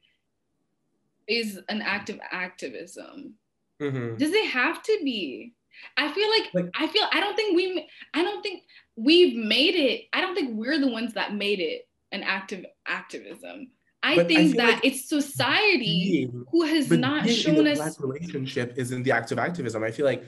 is 1.27 1.59
an 1.69 1.81
act 1.81 2.09
of 2.09 2.19
activism. 2.31 3.33
Mhm. 3.79 4.17
Does 4.17 4.31
it 4.31 4.45
have 4.51 4.81
to 4.83 4.99
be? 5.03 5.53
I 5.97 6.11
feel 6.11 6.29
like, 6.29 6.53
Like- 6.53 6.71
I 6.75 6.87
feel 6.87 7.03
I 7.11 7.19
don't 7.19 7.35
think 7.35 7.55
we 7.55 7.87
I 8.13 8.21
don't 8.21 8.41
think 8.43 8.63
we've 8.95 9.35
made 9.35 9.75
it. 9.75 10.05
I 10.13 10.21
don't 10.21 10.35
think 10.35 10.51
we're 10.55 10.77
the 10.79 10.89
ones 10.89 11.13
that 11.13 11.33
made 11.33 11.59
it 11.59 11.87
an 12.11 12.23
active 12.23 12.65
activism. 12.85 13.71
I 14.03 14.15
But 14.15 14.25
I 14.25 14.27
think 14.27 14.57
that 14.57 14.73
like 14.75 14.85
it's 14.85 15.07
society 15.07 16.27
Being 16.27 16.45
who 16.51 16.63
has 16.63 16.89
not 16.91 17.27
shown 17.29 17.67
us 17.67 17.77
black 17.77 17.99
relationship 17.99 18.73
is 18.77 18.91
in 18.91 19.03
the 19.03 19.11
act 19.11 19.31
of 19.31 19.39
activism. 19.39 19.83
I 19.83 19.91
feel 19.91 20.05
like 20.05 20.23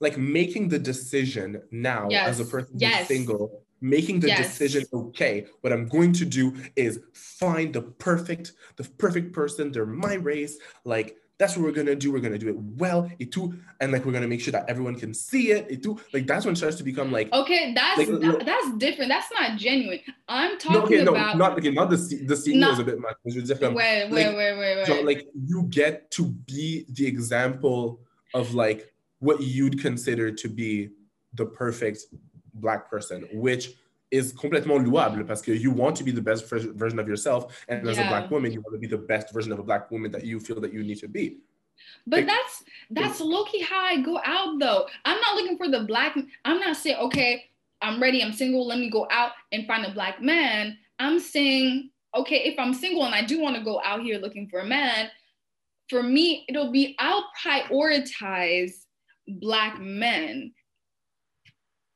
like 0.00 0.16
making 0.16 0.68
the 0.68 0.78
decision 0.78 1.60
now 1.72 2.06
as 2.08 2.38
a 2.38 2.42
Yes, 2.44 2.50
person 2.50 2.72
who's 2.74 2.82
yes. 2.82 3.08
single, 3.08 3.64
making 3.80 4.20
the 4.20 4.28
Yes. 4.28 4.58
decision, 4.58 4.84
okay, 4.92 5.46
what 5.60 5.72
I'm 5.72 5.86
going 5.88 6.12
to 6.14 6.24
do 6.24 6.54
is 6.76 7.00
find 7.12 7.72
the 7.72 7.82
perfect, 7.82 8.52
the 8.76 8.84
perfect 8.84 9.32
person, 9.32 9.72
they're 9.72 9.86
my 9.86 10.14
race, 10.14 10.58
like 10.84 11.16
that's 11.38 11.56
what 11.56 11.64
we're 11.64 11.70
gonna 11.72 11.94
do. 11.94 12.10
We're 12.10 12.18
gonna 12.18 12.36
do 12.36 12.48
it 12.48 12.56
well, 12.58 13.08
it 13.20 13.30
too 13.30 13.54
and 13.80 13.92
like 13.92 14.04
we're 14.04 14.10
gonna 14.10 14.26
make 14.26 14.40
sure 14.40 14.50
that 14.50 14.64
everyone 14.68 14.96
can 14.96 15.14
see 15.14 15.52
it, 15.52 15.70
it 15.70 15.84
too 15.84 15.96
Like 16.12 16.26
that's 16.26 16.44
when 16.44 16.54
it 16.54 16.56
starts 16.56 16.74
to 16.78 16.82
become 16.82 17.12
like 17.12 17.32
Okay, 17.32 17.72
that's 17.74 17.96
Like, 17.96 18.08
that- 18.08 18.44
that's 18.44 18.76
different. 18.78 19.08
That's 19.08 19.30
not 19.32 19.56
genuine. 19.56 20.00
I'm 20.26 20.58
talking 20.58 20.80
no, 20.80 20.86
okay, 20.86 21.04
no, 21.04 21.12
about 21.12 21.38
not 21.38 21.52
okay, 21.56 21.70
not 21.70 21.90
the 21.90 22.24
the 22.26 22.36
scene 22.36 22.60
was 22.60 22.80
a 22.80 22.84
bit 22.84 22.98
much. 22.98 23.14
Veux 23.24 23.40
dire, 23.42 23.56
comme, 23.56 23.74
wait, 23.74 24.10
wait, 24.10 24.26
like, 24.26 24.36
wait, 24.36 24.58
wait, 24.58 24.76
wait. 24.78 24.86
So 24.88 25.00
like 25.02 25.28
you 25.46 25.62
get 25.70 26.10
to 26.12 26.24
be 26.26 26.86
the 26.90 27.06
example 27.06 28.00
of 28.34 28.54
like 28.54 28.92
what 29.20 29.40
you'd 29.40 29.80
consider 29.80 30.32
to 30.32 30.48
be 30.48 30.88
the 31.34 31.46
perfect 31.46 32.00
black 32.60 32.90
person, 32.90 33.26
which 33.32 33.70
is 34.10 34.32
complètement 34.32 34.78
louable 34.78 35.26
parce 35.26 35.42
que 35.42 35.52
you 35.52 35.70
want 35.70 35.94
to 35.96 36.04
be 36.04 36.10
the 36.10 36.20
best 36.22 36.48
version 36.48 36.98
of 36.98 37.06
yourself, 37.08 37.64
and 37.68 37.86
as 37.88 37.98
a 37.98 38.08
black 38.08 38.30
woman, 38.30 38.52
you 38.52 38.60
want 38.60 38.74
to 38.74 38.78
be 38.78 38.86
the 38.86 38.96
best 38.96 39.32
version 39.32 39.52
of 39.52 39.58
a 39.58 39.62
black 39.62 39.90
woman 39.90 40.10
that 40.10 40.24
you 40.24 40.40
feel 40.40 40.60
that 40.60 40.72
you 40.72 40.82
need 40.82 40.98
to 40.98 41.08
be. 41.08 41.38
But 42.06 42.20
Like- 42.20 42.26
that's 42.26 42.64
that's 42.90 43.20
low-key 43.20 43.62
how 43.62 43.84
I 43.84 44.00
go 44.00 44.20
out 44.24 44.58
though. 44.58 44.86
I'm 45.04 45.20
not 45.20 45.36
looking 45.36 45.56
for 45.58 45.68
the 45.68 45.80
black. 45.84 46.16
I'm 46.44 46.58
not 46.58 46.76
saying 46.76 46.96
okay, 46.96 47.44
I'm 47.82 48.00
ready, 48.02 48.22
I'm 48.22 48.32
single, 48.32 48.66
let 48.66 48.78
me 48.78 48.90
go 48.90 49.06
out 49.10 49.32
and 49.52 49.66
find 49.66 49.84
a 49.84 49.92
black 49.92 50.20
man. 50.22 50.78
I'm 50.98 51.20
saying 51.20 51.90
okay, 52.14 52.44
if 52.44 52.58
I'm 52.58 52.72
single 52.74 53.04
and 53.04 53.14
I 53.14 53.22
do 53.24 53.40
want 53.40 53.56
to 53.56 53.62
go 53.62 53.80
out 53.84 54.00
here 54.02 54.18
looking 54.18 54.48
for 54.48 54.60
a 54.60 54.66
man, 54.66 55.10
for 55.90 56.02
me 56.02 56.46
it'll 56.48 56.72
be 56.72 56.96
I'll 56.98 57.28
prioritize 57.44 58.72
black 59.28 59.78
men. 59.80 60.52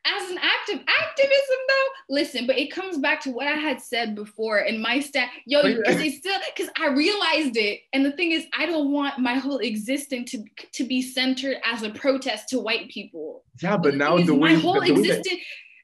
As 0.04 0.30
an 0.30 0.38
active 0.38 0.80
activism 1.00 1.56
though, 1.68 1.86
listen, 2.10 2.46
but 2.46 2.58
it 2.58 2.72
comes 2.72 2.98
back 2.98 3.20
to 3.22 3.30
what 3.30 3.46
I 3.46 3.52
had 3.52 3.80
said 3.80 4.16
before 4.16 4.58
and 4.58 4.80
my 4.82 4.98
stat. 4.98 5.28
Yo, 5.46 5.62
because 5.62 6.00
it's 6.00 6.16
still 6.18 6.38
because 6.54 6.72
I 6.76 6.88
realized 6.88 7.56
it. 7.56 7.80
And 7.92 8.04
the 8.04 8.10
thing 8.12 8.32
is, 8.32 8.44
I 8.56 8.66
don't 8.66 8.90
want 8.90 9.18
my 9.20 9.34
whole 9.34 9.58
existence 9.58 10.32
to, 10.32 10.42
to 10.72 10.84
be 10.84 11.02
centered 11.02 11.58
as 11.64 11.84
a 11.84 11.90
protest 11.90 12.48
to 12.48 12.58
white 12.58 12.88
people. 12.88 13.44
Yeah, 13.62 13.76
but 13.76 13.92
the 13.92 13.98
now 13.98 14.16
the 14.18 14.34
way 14.34 14.54
my 14.56 14.60
whole 14.60 14.74
the 14.74 14.80
way 14.80 14.86
that- 14.88 14.98
existence, 15.18 15.40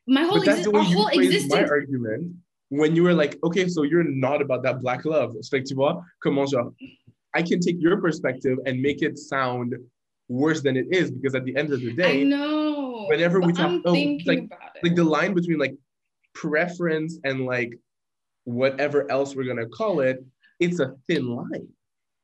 my 0.09 0.23
whole 0.25 0.39
but 0.39 0.47
that's 0.47 0.61
exi- 0.61 0.65
the 0.65 0.71
way 0.73 0.83
you 0.83 0.97
whole 0.97 1.11
phrased 1.11 1.51
my 1.51 1.65
argument 1.65 2.35
when 2.71 2.97
you 2.97 3.03
were 3.05 3.15
like, 3.15 3.39
okay, 3.45 3.69
so 3.69 3.83
you're 3.85 4.05
not 4.05 4.43
about 4.43 4.63
that 4.65 4.81
black 4.81 5.05
love. 5.05 5.37
Fait 5.49 5.61
que 5.61 5.67
tu 5.69 5.75
vois, 5.77 6.03
comment 6.21 6.49
genre, 6.49 6.73
I 7.35 7.43
can 7.43 7.61
take 7.61 7.77
your 7.79 8.01
perspective 8.01 8.59
and 8.67 8.83
make 8.83 9.01
it 9.03 9.17
sound 9.17 9.77
worse 10.29 10.61
than 10.61 10.77
it 10.77 10.87
is 10.91 11.11
because 11.11 11.35
at 11.35 11.45
the 11.45 11.57
end 11.57 11.73
of 11.73 11.81
the 11.81 11.93
day 11.95 12.21
I 12.21 12.25
know. 12.25 12.68
Whenever 13.09 13.41
we 13.41 13.53
talk- 13.53 13.67
I'm 13.67 13.83
oh, 13.85 13.93
like- 13.93 14.39
about 14.45 14.77
it. 14.77 14.85
like 14.85 14.95
the 14.95 15.05
line 15.05 15.35
between 15.35 15.59
like 15.59 15.77
preference 16.35 17.19
and 17.25 17.47
like 17.47 17.79
whatever 18.45 19.11
else 19.11 19.35
we're 19.35 19.45
gonna 19.45 19.69
call 19.69 20.01
it, 20.01 20.25
it's 20.61 20.81
a 20.81 20.95
thin 21.07 21.27
line. 21.29 21.69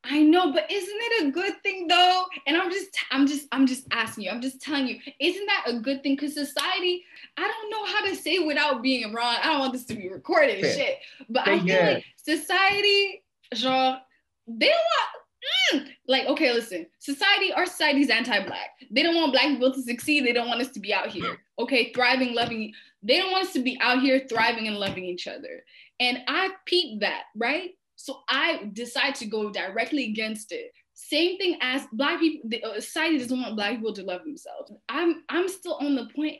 I 0.06 0.22
know, 0.22 0.52
but 0.52 0.70
isn't 0.70 0.98
it 1.00 1.28
a 1.28 1.30
good 1.30 1.54
thing 1.62 1.86
though? 1.86 2.24
And 2.46 2.56
I'm 2.56 2.70
just, 2.70 2.90
I'm 3.10 3.26
just, 3.26 3.46
I'm 3.52 3.66
just 3.66 3.86
asking 3.90 4.24
you. 4.24 4.30
I'm 4.30 4.42
just 4.42 4.60
telling 4.60 4.86
you, 4.86 4.98
isn't 5.18 5.46
that 5.46 5.64
a 5.66 5.80
good 5.80 6.02
thing? 6.02 6.14
Because 6.14 6.34
society, 6.34 7.02
I 7.38 7.42
don't 7.42 7.70
know 7.70 7.86
how 7.86 8.04
to 8.06 8.14
say 8.14 8.32
it 8.34 8.46
without 8.46 8.82
being 8.82 9.14
wrong. 9.14 9.36
I 9.42 9.44
don't 9.44 9.60
want 9.60 9.72
this 9.72 9.86
to 9.86 9.94
be 9.94 10.10
recorded 10.10 10.62
and 10.62 10.74
shit. 10.74 10.98
But 11.30 11.48
I 11.48 11.58
feel 11.58 11.82
like 11.82 12.04
society, 12.16 13.24
genre, 13.54 14.02
they 14.46 14.66
don't 14.66 14.76
want. 14.76 15.23
Mm, 15.72 15.86
like, 16.08 16.26
okay, 16.26 16.52
listen, 16.52 16.86
society, 16.98 17.52
our 17.52 17.66
society 17.66 18.00
is 18.00 18.10
anti-black. 18.10 18.70
They 18.90 19.02
don't 19.02 19.14
want 19.14 19.32
black 19.32 19.46
people 19.46 19.72
to 19.72 19.82
succeed. 19.82 20.26
They 20.26 20.32
don't 20.32 20.48
want 20.48 20.60
us 20.60 20.70
to 20.72 20.80
be 20.80 20.92
out 20.92 21.08
here, 21.08 21.38
okay, 21.58 21.92
thriving, 21.92 22.34
loving. 22.34 22.72
They 23.02 23.18
don't 23.18 23.32
want 23.32 23.46
us 23.46 23.52
to 23.54 23.62
be 23.62 23.78
out 23.80 24.00
here 24.00 24.26
thriving 24.28 24.66
and 24.66 24.76
loving 24.76 25.04
each 25.04 25.26
other. 25.26 25.64
And 26.00 26.22
I 26.26 26.50
peeped 26.66 27.00
that, 27.00 27.24
right? 27.36 27.70
So 27.96 28.20
I 28.28 28.70
decide 28.72 29.14
to 29.16 29.26
go 29.26 29.50
directly 29.50 30.04
against 30.10 30.52
it. 30.52 30.72
Same 30.94 31.38
thing 31.38 31.58
as 31.60 31.86
black 31.92 32.20
people, 32.20 32.48
the 32.48 32.62
uh, 32.62 32.74
society 32.74 33.18
doesn't 33.18 33.40
want 33.40 33.56
black 33.56 33.76
people 33.76 33.92
to 33.94 34.02
love 34.02 34.24
themselves. 34.24 34.72
I'm 34.88 35.22
I'm 35.28 35.48
still 35.48 35.74
on 35.80 35.94
the 35.94 36.08
point 36.14 36.38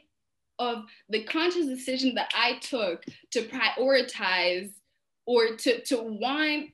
of 0.58 0.84
the 1.08 1.24
conscious 1.24 1.66
decision 1.66 2.14
that 2.14 2.32
I 2.36 2.58
took 2.58 3.04
to 3.32 3.42
prioritize 3.42 4.70
or 5.26 5.56
to 5.56 5.82
to 5.84 6.02
want 6.02 6.70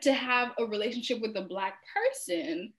to 0.00 0.12
have 0.12 0.52
a 0.58 0.64
relationship 0.64 1.20
with 1.20 1.36
a 1.36 1.42
black 1.42 1.78
person. 1.94 2.72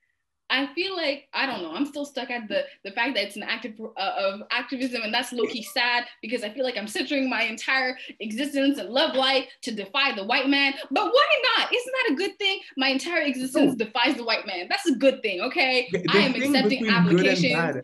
I 0.50 0.68
feel 0.74 0.96
like 0.96 1.28
I 1.34 1.46
don't 1.46 1.62
know. 1.62 1.74
I'm 1.74 1.86
still 1.86 2.06
stuck 2.06 2.30
at 2.30 2.48
the 2.48 2.64
the 2.86 2.92
fact 2.92 3.16
that 3.16 3.26
it's 3.26 3.36
an 3.36 3.44
active 3.44 3.74
uh, 3.98 4.14
of 4.18 4.44
activism, 4.50 5.02
and 5.04 5.14
that's 5.14 5.34
low 5.34 5.46
key 5.46 5.62
sad 5.62 6.06
because 6.22 6.42
I 6.44 6.50
feel 6.50 6.64
like 6.64 6.78
I'm 6.78 6.88
centering 6.88 7.30
my 7.30 7.44
entire 7.44 7.98
existence 8.22 8.78
and 8.78 8.90
love 8.90 9.16
life 9.16 9.46
to 9.64 9.72
defy 9.74 10.16
the 10.16 10.24
white 10.24 10.48
man. 10.48 10.74
But 10.90 11.12
why 11.12 11.42
not? 11.58 11.74
Isn't 11.74 11.94
that 11.94 12.14
a 12.14 12.16
good 12.16 12.40
thing? 12.40 12.62
My 12.78 12.88
entire 12.88 13.24
existence 13.24 13.76
defies 13.76 14.16
the 14.16 14.24
white 14.24 14.48
man. 14.48 14.68
That's 14.70 14.88
a 14.88 14.96
good 14.96 15.22
thing. 15.22 15.42
Okay, 15.42 15.90
The- 15.92 16.06
I 16.14 16.20
am 16.20 16.36
accepting 16.36 16.88
applications. 16.88 17.42
Good 17.42 17.52
and, 17.52 17.74
bad, 17.74 17.84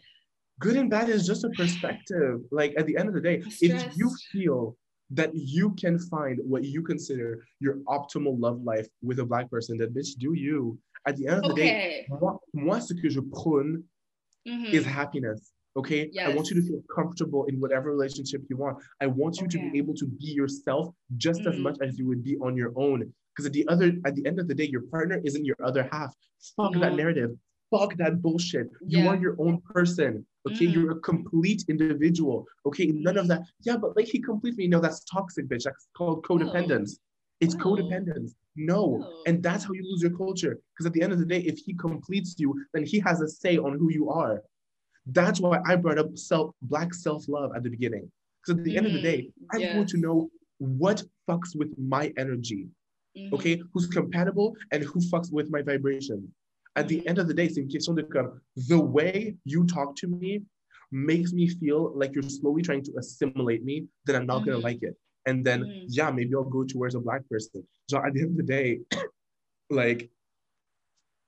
good 0.59 0.75
and 0.77 0.89
bad 0.89 1.09
is 1.09 1.27
just 1.27 1.43
a 1.43 1.49
perspective. 1.49 2.39
Like 2.49 2.75
at 2.77 2.85
the 2.85 2.95
end 2.95 3.09
of 3.09 3.13
the 3.13 3.21
day, 3.21 3.43
if 3.59 3.97
you 3.97 4.09
feel 4.31 4.77
that 5.11 5.31
you 5.35 5.71
can 5.75 5.99
find 5.99 6.39
what 6.43 6.63
you 6.63 6.81
consider 6.81 7.45
your 7.59 7.75
optimal 7.87 8.39
love 8.39 8.61
life 8.63 8.87
with 9.01 9.19
a 9.19 9.25
black 9.25 9.49
person, 9.49 9.77
That 9.77 9.93
bitch, 9.93 10.17
do 10.17 10.33
you. 10.33 10.77
At 11.05 11.17
the 11.17 11.27
end 11.27 11.43
of 11.43 11.49
the 11.49 11.55
day, 11.55 11.71
Okay. 11.71 12.07
moi, 12.21 12.37
moi, 12.53 12.79
ce 12.79 12.93
que 12.93 13.09
je 13.09 13.19
prône 13.19 13.83
Mhm. 14.47 14.73
is 14.73 14.85
happiness. 14.85 15.51
Okay. 15.75 16.09
I 16.23 16.29
want 16.29 16.49
you 16.49 16.55
to 16.55 16.61
feel 16.67 16.81
comfortable 16.95 17.45
in 17.45 17.59
whatever 17.59 17.89
relationship 17.91 18.41
you 18.49 18.57
want. 18.57 18.77
I 19.01 19.07
want 19.07 19.41
you 19.41 19.47
to 19.47 19.57
be 19.57 19.77
able 19.79 19.95
to 19.95 20.05
be 20.05 20.27
yourself 20.27 20.93
just 21.17 21.45
as 21.45 21.55
Mhm. 21.55 21.61
much 21.63 21.77
as 21.81 21.97
you 21.99 22.05
would 22.07 22.23
be 22.23 22.37
on 22.37 22.55
your 22.55 22.71
own. 22.75 23.13
Because 23.35 23.47
at 23.47 23.53
the 23.53 23.67
other, 23.67 23.91
at 24.05 24.13
the 24.15 24.25
end 24.25 24.39
of 24.39 24.47
the 24.47 24.53
day, 24.55 24.65
your 24.65 24.83
partner 24.83 25.19
isn't 25.25 25.43
your 25.45 25.55
other 25.63 25.83
half. 25.91 26.15
Fuck 26.55 26.73
that 26.79 26.95
narrative. 26.95 27.37
Fuck 27.73 27.91
that 28.01 28.21
bullshit. 28.21 28.67
You 28.93 28.99
Yeah. 28.99 29.07
are 29.09 29.19
your 29.25 29.35
own 29.43 29.55
person. 29.75 30.11
Okay. 30.47 30.67
Mhm. 30.67 30.73
You're 30.73 30.91
a 30.97 30.99
complete 31.11 31.61
individual. 31.73 32.37
Okay. 32.67 32.87
None 33.07 33.17
of 33.21 33.27
that. 33.31 33.41
Yeah, 33.67 33.77
but 33.83 33.89
like 33.97 34.07
he 34.13 34.19
completes 34.19 34.57
me. 34.61 34.67
No, 34.67 34.79
that's 34.85 34.99
toxic, 35.15 35.45
bitch. 35.51 35.63
That's 35.67 35.85
called 35.97 36.17
codependence. 36.29 36.89
It's 37.43 37.55
No. 37.55 37.63
codependence. 37.65 38.29
No. 38.71 38.81
No. 38.97 39.23
And 39.27 39.35
that's 39.45 39.63
how 39.65 39.73
you 39.77 39.83
lose 39.91 40.01
your 40.05 40.15
culture. 40.23 40.53
Because 40.71 40.85
at 40.89 40.93
the 40.93 41.01
end 41.05 41.13
of 41.15 41.19
the 41.23 41.29
day, 41.33 41.41
if 41.51 41.57
he 41.65 41.71
completes 41.87 42.31
you, 42.41 42.49
then 42.73 42.83
he 42.91 42.97
has 43.07 43.17
a 43.21 43.27
say 43.41 43.55
on 43.57 43.71
who 43.79 43.87
you 43.97 44.05
are. 44.09 44.35
That's 45.17 45.39
why 45.43 45.55
I 45.65 45.75
brought 45.83 45.97
up 46.03 46.09
self 46.17 46.47
black 46.61 46.93
self-love 46.93 47.49
at 47.55 47.63
the 47.65 47.69
beginning. 47.69 48.05
Because 48.41 48.59
at 48.59 48.65
the 48.65 48.77
end 48.77 48.85
of 48.89 48.93
the 48.97 49.01
day, 49.11 49.19
Mhm. 49.31 49.47
I 49.71 49.75
want 49.77 49.89
to 49.93 49.97
know 50.05 50.17
what 50.59 50.99
fucks 51.27 51.51
with 51.59 51.71
my 51.95 52.05
energy. 52.23 52.69
Mhm. 53.17 53.33
Okay, 53.35 53.55
who's 53.71 53.87
compatible 53.87 54.55
and 54.71 54.83
who 54.83 54.99
fucks 55.11 55.31
with 55.31 55.49
my 55.55 55.61
vibration. 55.61 56.19
At 56.75 56.87
the 56.87 57.05
end 57.07 57.19
of 57.19 57.27
the 57.27 57.33
day, 57.33 57.49
c'est 57.49 57.61
une 57.61 57.67
question 57.67 57.93
de 57.93 58.01
comme 58.01 58.41
the 58.55 58.79
way 58.79 59.37
you 59.45 59.63
talk 59.65 59.95
to 59.97 60.07
me 60.07 60.43
makes 60.91 61.31
me 61.33 61.47
feel 61.47 61.91
like 61.95 62.13
you're 62.15 62.27
slowly 62.29 62.61
trying 62.61 62.83
to 62.83 62.91
assimilate 62.97 63.63
me, 63.63 63.87
then 64.05 64.15
I'm 64.15 64.25
not 64.25 64.43
gonna 64.43 64.57
Mhm. 64.57 64.63
like 64.63 64.81
it. 64.83 64.95
And 65.25 65.43
then 65.45 65.61
Mhm. 65.65 65.85
yeah, 65.87 66.11
maybe 66.11 66.33
I'll 66.35 66.43
go 66.43 66.63
towards 66.63 66.95
a 66.95 66.99
black 66.99 67.27
person. 67.29 67.65
So 67.89 67.97
at 67.97 68.13
the 68.13 68.21
end 68.21 68.31
of 68.31 68.37
the 68.37 68.43
day, 68.43 68.81
like 69.69 70.09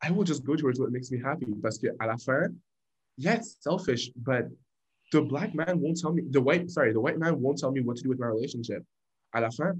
I 0.01 0.12
will 0.12 0.23
just 0.23 0.43
go 0.43 0.55
towards 0.55 0.79
what 0.79 0.91
makes 0.91 1.12
me 1.12 1.19
happy. 1.19 1.45
Parce 1.62 1.77
que 1.77 1.89
à 1.99 2.08
la 2.08 2.17
fin, 2.17 2.55
yeah, 3.17 3.36
it's 3.36 3.58
selfish, 3.62 4.12
but 4.15 4.49
the 5.12 5.21
black 5.21 5.53
man 5.55 5.79
won't 5.79 5.97
tell 5.99 6.12
me 6.12 6.23
the 6.29 6.41
white 6.41 6.69
sorry 6.69 6.91
the 6.91 6.99
white 6.99 7.19
man 7.19 7.39
won't 7.39 7.58
tell 7.60 7.71
me 7.71 7.81
what 7.81 7.97
to 7.97 8.03
do 8.03 8.10
with 8.10 8.19
my 8.19 8.27
relationship. 8.27 8.84
À 9.34 9.41
la 9.41 9.49
fin, 9.51 9.73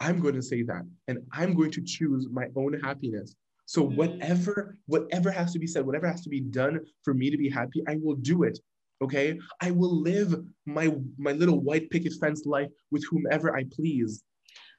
I'm 0.00 0.18
going 0.20 0.34
to 0.34 0.42
say 0.42 0.62
that, 0.62 0.84
and 1.08 1.18
I'm 1.30 1.54
going 1.54 1.70
to 1.72 1.82
choose 1.82 2.28
my 2.30 2.48
own 2.56 2.80
happiness. 2.80 3.36
So 3.66 3.86
Mm. 3.88 3.96
whatever 3.96 4.78
whatever 4.86 5.30
has 5.30 5.52
to 5.52 5.58
be 5.58 5.66
said, 5.66 5.86
whatever 5.86 6.06
has 6.06 6.22
to 6.22 6.28
be 6.28 6.40
done 6.40 6.80
for 7.02 7.14
me 7.14 7.30
to 7.30 7.36
be 7.36 7.48
happy, 7.48 7.82
I 7.88 7.96
will 7.96 8.16
do 8.16 8.42
it. 8.42 8.58
Okay, 9.02 9.38
I 9.60 9.70
will 9.70 10.00
live 10.00 10.34
my 10.66 10.94
my 11.18 11.32
little 11.32 11.60
white 11.60 11.90
picket 11.90 12.14
fence 12.20 12.46
life 12.46 12.70
with 12.90 13.04
whomever 13.10 13.56
I 13.56 13.64
please. 13.64 14.22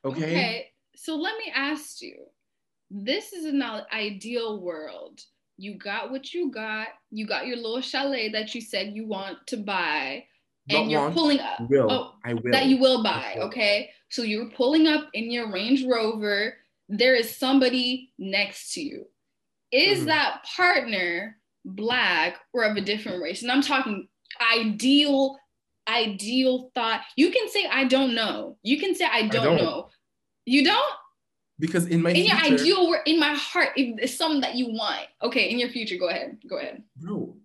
Okay. 0.03 0.67
So 0.95 1.15
let 1.15 1.37
me 1.37 1.51
ask 1.53 2.01
you 2.01 2.15
this 2.89 3.33
is 3.33 3.45
an 3.45 3.61
ideal 3.91 4.61
world. 4.61 5.19
You 5.57 5.75
got 5.77 6.11
what 6.11 6.33
you 6.33 6.51
got. 6.51 6.89
You 7.11 7.25
got 7.25 7.47
your 7.47 7.57
little 7.57 7.81
chalet 7.81 8.29
that 8.29 8.53
you 8.55 8.61
said 8.61 8.93
you 8.95 9.07
want 9.07 9.45
to 9.47 9.57
buy. 9.57 10.25
Not 10.69 10.81
and 10.81 10.91
you're 10.91 11.01
want, 11.01 11.13
pulling 11.13 11.39
up. 11.39 11.69
Will. 11.69 11.91
Oh, 11.91 12.13
I 12.23 12.33
will. 12.33 12.51
that 12.51 12.65
you 12.65 12.77
will 12.77 13.03
buy. 13.03 13.35
will. 13.37 13.43
Okay. 13.47 13.89
So 14.09 14.23
you're 14.23 14.49
pulling 14.51 14.87
up 14.87 15.09
in 15.13 15.29
your 15.31 15.51
Range 15.51 15.85
Rover. 15.85 16.55
There 16.89 17.15
is 17.15 17.35
somebody 17.35 18.11
next 18.17 18.73
to 18.73 18.81
you. 18.81 19.07
Is 19.71 20.01
Mhm. 20.01 20.05
that 20.07 20.43
partner 20.55 21.39
black 21.65 22.37
or 22.53 22.63
of 22.63 22.77
a 22.77 22.81
different 22.81 23.21
race? 23.21 23.41
And 23.41 23.51
I'm 23.51 23.61
talking 23.61 24.07
ideal, 24.51 25.37
ideal 25.87 26.71
thought. 26.75 27.01
You 27.15 27.31
can 27.31 27.49
say, 27.49 27.65
I 27.65 27.85
don't 27.85 28.13
know. 28.13 28.57
You 28.63 28.79
can 28.79 28.93
say, 28.95 29.05
I 29.05 29.27
don't, 29.27 29.43
don't. 29.43 29.57
know. 29.57 29.89
You 30.45 30.63
don't? 30.63 30.95
because 31.57 31.87
in 31.87 32.01
my 32.01 32.11
In 32.11 32.25
your 32.25 32.35
ideal, 32.35 32.95
in 33.05 33.17
my 33.17 33.33
heart, 33.33 33.69
if 33.77 33.97
it's 33.99 34.15
something 34.17 34.41
that 34.41 34.55
you 34.55 34.67
want. 34.73 35.07
Okay. 35.23 35.49
In 35.49 35.57
your 35.57 35.69
future, 35.69 35.95
go 35.95 36.09
ahead. 36.09 36.37
Go 36.49 36.57
ahead. 36.57 36.83
bro, 36.97 37.37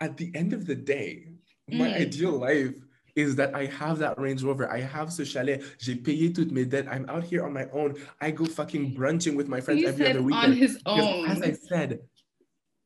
at 0.00 0.16
the 0.16 0.32
end 0.34 0.54
of 0.54 0.64
the 0.66 0.74
day, 0.74 1.26
my 1.68 1.88
Mm. 1.90 2.00
ideal 2.00 2.30
life 2.32 2.74
is 3.16 3.36
that 3.36 3.54
I 3.54 3.66
have 3.66 3.98
that 3.98 4.18
Range 4.18 4.42
Rover, 4.42 4.70
I 4.70 4.80
have 4.80 5.12
ce 5.12 5.24
chalet, 5.24 5.60
j'ai 5.78 5.94
payé 5.96 6.32
toutes 6.34 6.50
mes 6.50 6.64
dettes, 6.64 6.88
I'm 6.90 7.08
out 7.08 7.24
here 7.24 7.44
on 7.44 7.52
my 7.52 7.66
own, 7.72 7.94
I 8.20 8.30
go 8.30 8.44
fucking 8.46 8.94
brunching 8.94 9.36
with 9.36 9.48
my 9.48 9.60
friends 9.60 9.80
He 9.80 9.86
every 9.86 10.08
other 10.08 10.20
on 10.20 10.24
weekend. 10.24 10.54
his 10.54 10.78
Because 10.78 11.26
as 11.38 11.42
I 11.42 11.52
said, 11.52 12.00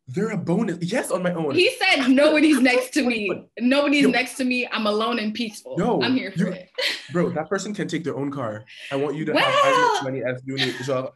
they're 0.08 0.30
a 0.30 0.36
bonus. 0.36 0.78
Yes, 0.80 1.10
on 1.10 1.22
my 1.22 1.32
own. 1.34 1.54
He 1.54 1.68
said 1.80 2.08
nobody's 2.08 2.60
next 2.60 2.90
to 2.94 3.04
me. 3.04 3.28
Nobody's 3.58 4.02
Yo. 4.04 4.10
next 4.10 4.34
to 4.36 4.44
me. 4.44 4.64
I'm 4.70 4.86
alone 4.86 5.18
and 5.18 5.34
peaceful. 5.34 5.74
Yo, 5.78 6.00
I'm 6.00 6.14
here 6.14 6.30
for 6.30 6.38
you- 6.38 6.52
it. 6.52 6.70
Bro, 7.12 7.30
that 7.30 7.48
person 7.48 7.74
can 7.74 7.88
take 7.88 8.04
their 8.04 8.16
own 8.16 8.30
car. 8.30 8.64
I 8.92 8.96
want 8.96 9.16
you 9.16 9.24
to 9.24 9.32
have 9.32 9.54
as 9.64 9.76
much 9.76 10.02
money 10.04 10.22
as 10.24 10.40
you 10.44 10.54
need. 10.56 10.74
Genre, 10.84 11.10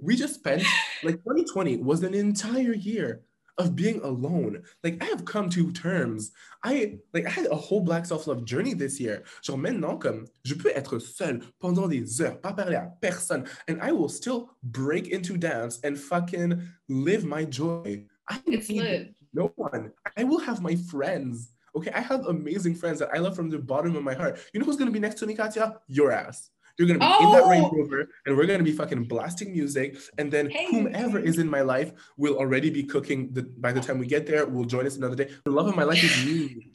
we 0.00 0.14
just 0.14 0.34
spent 0.34 0.62
like 1.02 1.16
2020 1.16 1.78
was 1.78 2.02
an 2.04 2.14
entire 2.14 2.74
year 2.74 3.22
of 3.58 3.76
being 3.76 4.00
alone. 4.02 4.62
Like 4.82 5.02
I 5.02 5.06
have 5.06 5.24
come 5.24 5.48
to 5.50 5.70
terms. 5.72 6.32
I 6.62 6.98
like 7.12 7.26
I 7.26 7.30
had 7.30 7.46
a 7.46 7.54
whole 7.54 7.80
black 7.80 8.06
self-love 8.06 8.44
journey 8.44 8.74
this 8.74 8.98
year. 9.00 9.22
Genre 9.42 9.58
maintenant 9.58 9.98
comme 9.98 10.26
je 10.44 10.54
peux 10.54 10.70
être 10.74 10.98
seul 10.98 11.40
pendant 11.60 11.88
des 11.88 12.20
heures, 12.20 12.40
pas 12.40 12.52
parler 12.52 12.76
à 12.76 12.90
personne, 13.00 13.44
and 13.68 13.78
I 13.80 13.92
will 13.92 14.08
still 14.08 14.50
break 14.62 15.08
into 15.08 15.36
dance 15.36 15.80
and 15.84 15.96
fucking 15.96 16.60
live 16.88 17.24
my 17.24 17.44
joy. 17.44 18.04
I 18.28 18.40
It's 18.46 18.68
lit. 18.70 19.14
no 19.32 19.52
one. 19.56 19.92
I 20.16 20.24
will 20.24 20.40
have 20.40 20.60
my 20.62 20.76
friends. 20.76 21.50
Okay, 21.76 21.90
I 21.92 22.00
have 22.00 22.26
amazing 22.26 22.76
friends 22.76 23.00
that 23.00 23.10
I 23.12 23.18
love 23.18 23.34
from 23.34 23.50
the 23.50 23.58
bottom 23.58 23.96
of 23.96 24.02
my 24.04 24.14
heart. 24.14 24.38
You 24.52 24.60
know 24.60 24.66
who's 24.66 24.76
gonna 24.76 24.90
be 24.92 25.00
next 25.00 25.16
to 25.20 25.26
me, 25.26 25.34
Katya? 25.34 25.80
Your 25.88 26.12
ass. 26.12 26.50
You're 26.78 26.88
gonna 26.88 26.98
be 26.98 27.24
in 27.24 27.32
that 27.32 27.46
Range 27.48 27.66
Oh! 27.70 27.76
Rover, 27.76 28.08
and 28.26 28.36
we're 28.36 28.46
gonna 28.46 28.64
be 28.64 28.72
fucking 28.72 29.04
blasting 29.04 29.52
music. 29.52 29.96
And 30.18 30.30
then 30.30 30.50
Hey. 30.50 30.66
whomever 30.70 31.18
is 31.18 31.38
in 31.38 31.48
my 31.48 31.60
life 31.60 31.92
will 32.16 32.36
already 32.36 32.70
be 32.70 32.82
cooking. 32.82 33.32
The, 33.32 33.42
by 33.42 33.72
the 33.72 33.80
time 33.80 33.98
we 33.98 34.06
get 34.06 34.26
there, 34.26 34.46
will 34.46 34.64
join 34.64 34.86
us 34.86 34.96
another 34.96 35.14
day. 35.14 35.30
The 35.44 35.50
love 35.52 35.68
of 35.68 35.76
my 35.76 35.84
life 35.84 36.02
is 36.02 36.26
me. 36.26 36.70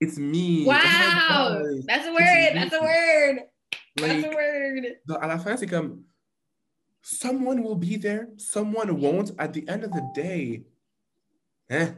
It's 0.00 0.16
me. 0.18 0.64
Oh 0.64 0.68
Wow. 0.68 1.62
That's 1.86 2.06
a 2.06 2.12
word. 2.12 2.50
That's 2.54 2.74
a 2.74 2.80
word. 2.80 3.36
That's 3.96 4.24
a 4.24 4.30
word. 4.30 4.84
the, 5.06 5.14
à 5.14 5.26
la 5.28 5.38
fin, 5.38 5.56
c'est 5.56 5.66
comme 5.66 6.04
someone 7.02 7.62
will 7.62 7.74
be 7.76 7.96
there, 7.96 8.28
someone 8.36 9.00
won't. 9.00 9.32
At 9.38 9.52
the 9.52 9.68
end 9.68 9.84
of 9.84 9.90
the 9.92 10.02
day, 10.14 10.64
eh? 11.68 11.90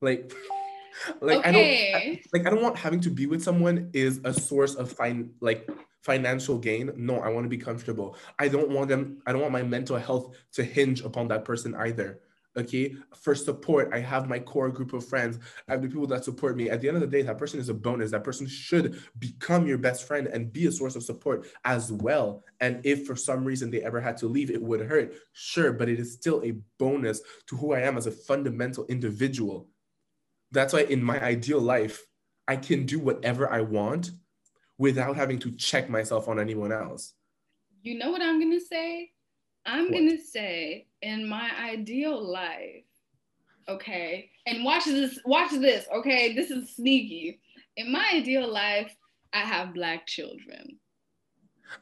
Like, 0.00 0.32
like 1.20 1.46
I 1.46 1.52
don't. 1.52 1.60
okay. 1.62 2.22
like 2.32 2.46
I 2.46 2.50
don't 2.50 2.60
want 2.62 2.76
having 2.76 3.00
to 3.00 3.10
be 3.10 3.26
with 3.26 3.42
someone 3.42 3.90
is 3.94 4.20
a 4.24 4.32
source 4.34 4.74
of 4.74 4.90
fine 4.92 5.30
like 5.40 5.68
financial 6.02 6.58
gain. 6.58 6.92
No, 6.96 7.20
I 7.20 7.28
want 7.28 7.44
to 7.44 7.48
be 7.50 7.58
comfortable. 7.58 8.16
I 8.38 8.48
don't 8.48 8.70
want 8.70 8.88
them, 8.88 9.22
I 9.26 9.32
don't 9.32 9.40
want 9.40 9.52
my 9.52 9.62
mental 9.62 9.96
health 9.96 10.36
to 10.52 10.64
hinge 10.64 11.00
upon 11.02 11.28
that 11.28 11.44
person 11.44 11.74
either. 11.74 12.20
Okay. 12.56 12.94
For 13.16 13.34
support, 13.34 13.90
I 13.94 14.00
have 14.00 14.28
my 14.28 14.38
core 14.38 14.70
group 14.70 14.92
of 14.92 15.06
friends. 15.06 15.38
I 15.68 15.72
have 15.72 15.82
the 15.82 15.88
people 15.88 16.06
that 16.08 16.24
support 16.24 16.56
me. 16.56 16.68
At 16.68 16.80
the 16.80 16.88
end 16.88 16.96
of 16.96 17.00
the 17.00 17.06
day, 17.06 17.22
that 17.22 17.38
person 17.38 17.58
is 17.58 17.70
a 17.70 17.74
bonus. 17.74 18.10
That 18.10 18.24
person 18.24 18.46
should 18.46 19.02
become 19.18 19.66
your 19.66 19.78
best 19.78 20.06
friend 20.06 20.26
and 20.26 20.52
be 20.52 20.66
a 20.66 20.72
source 20.72 20.94
of 20.94 21.02
support 21.02 21.46
as 21.64 21.90
well. 21.90 22.44
And 22.60 22.84
if 22.84 23.06
for 23.06 23.16
some 23.16 23.44
reason 23.44 23.70
they 23.70 23.82
ever 23.82 24.00
had 24.00 24.18
to 24.18 24.26
leave, 24.26 24.50
it 24.50 24.62
would 24.62 24.82
hurt. 24.82 25.14
Sure, 25.32 25.72
but 25.72 25.88
it 25.88 25.98
is 25.98 26.12
still 26.12 26.42
a 26.44 26.58
bonus 26.78 27.22
to 27.46 27.56
who 27.56 27.72
I 27.72 27.80
am 27.80 27.96
as 27.96 28.06
a 28.06 28.12
fundamental 28.12 28.84
individual. 28.86 29.68
That's 30.50 30.74
why 30.74 30.80
in 30.80 31.02
my 31.02 31.22
ideal 31.22 31.60
life, 31.60 32.04
I 32.46 32.56
can 32.56 32.84
do 32.84 32.98
whatever 32.98 33.50
I 33.50 33.62
want 33.62 34.10
without 34.78 35.16
having 35.16 35.38
to 35.40 35.50
check 35.52 35.88
myself 35.88 36.28
on 36.28 36.38
anyone 36.38 36.72
else. 36.72 37.14
You 37.82 37.98
know 37.98 38.10
what 38.10 38.22
I'm 38.22 38.40
gonna 38.40 38.60
say? 38.60 39.10
I'm 39.66 39.84
What? 39.86 39.94
gonna 39.94 40.18
say 40.18 40.86
in 41.02 41.28
my 41.28 41.50
ideal 41.60 42.20
life, 42.22 42.84
okay, 43.68 44.30
and 44.46 44.64
watch 44.64 44.84
this, 44.84 45.18
watch 45.24 45.50
this, 45.52 45.86
okay. 45.94 46.34
This 46.34 46.50
is 46.50 46.74
sneaky. 46.74 47.40
In 47.76 47.90
my 47.92 48.10
ideal 48.14 48.50
life, 48.50 48.94
I 49.32 49.40
have 49.40 49.74
black 49.74 50.06
children. 50.06 50.78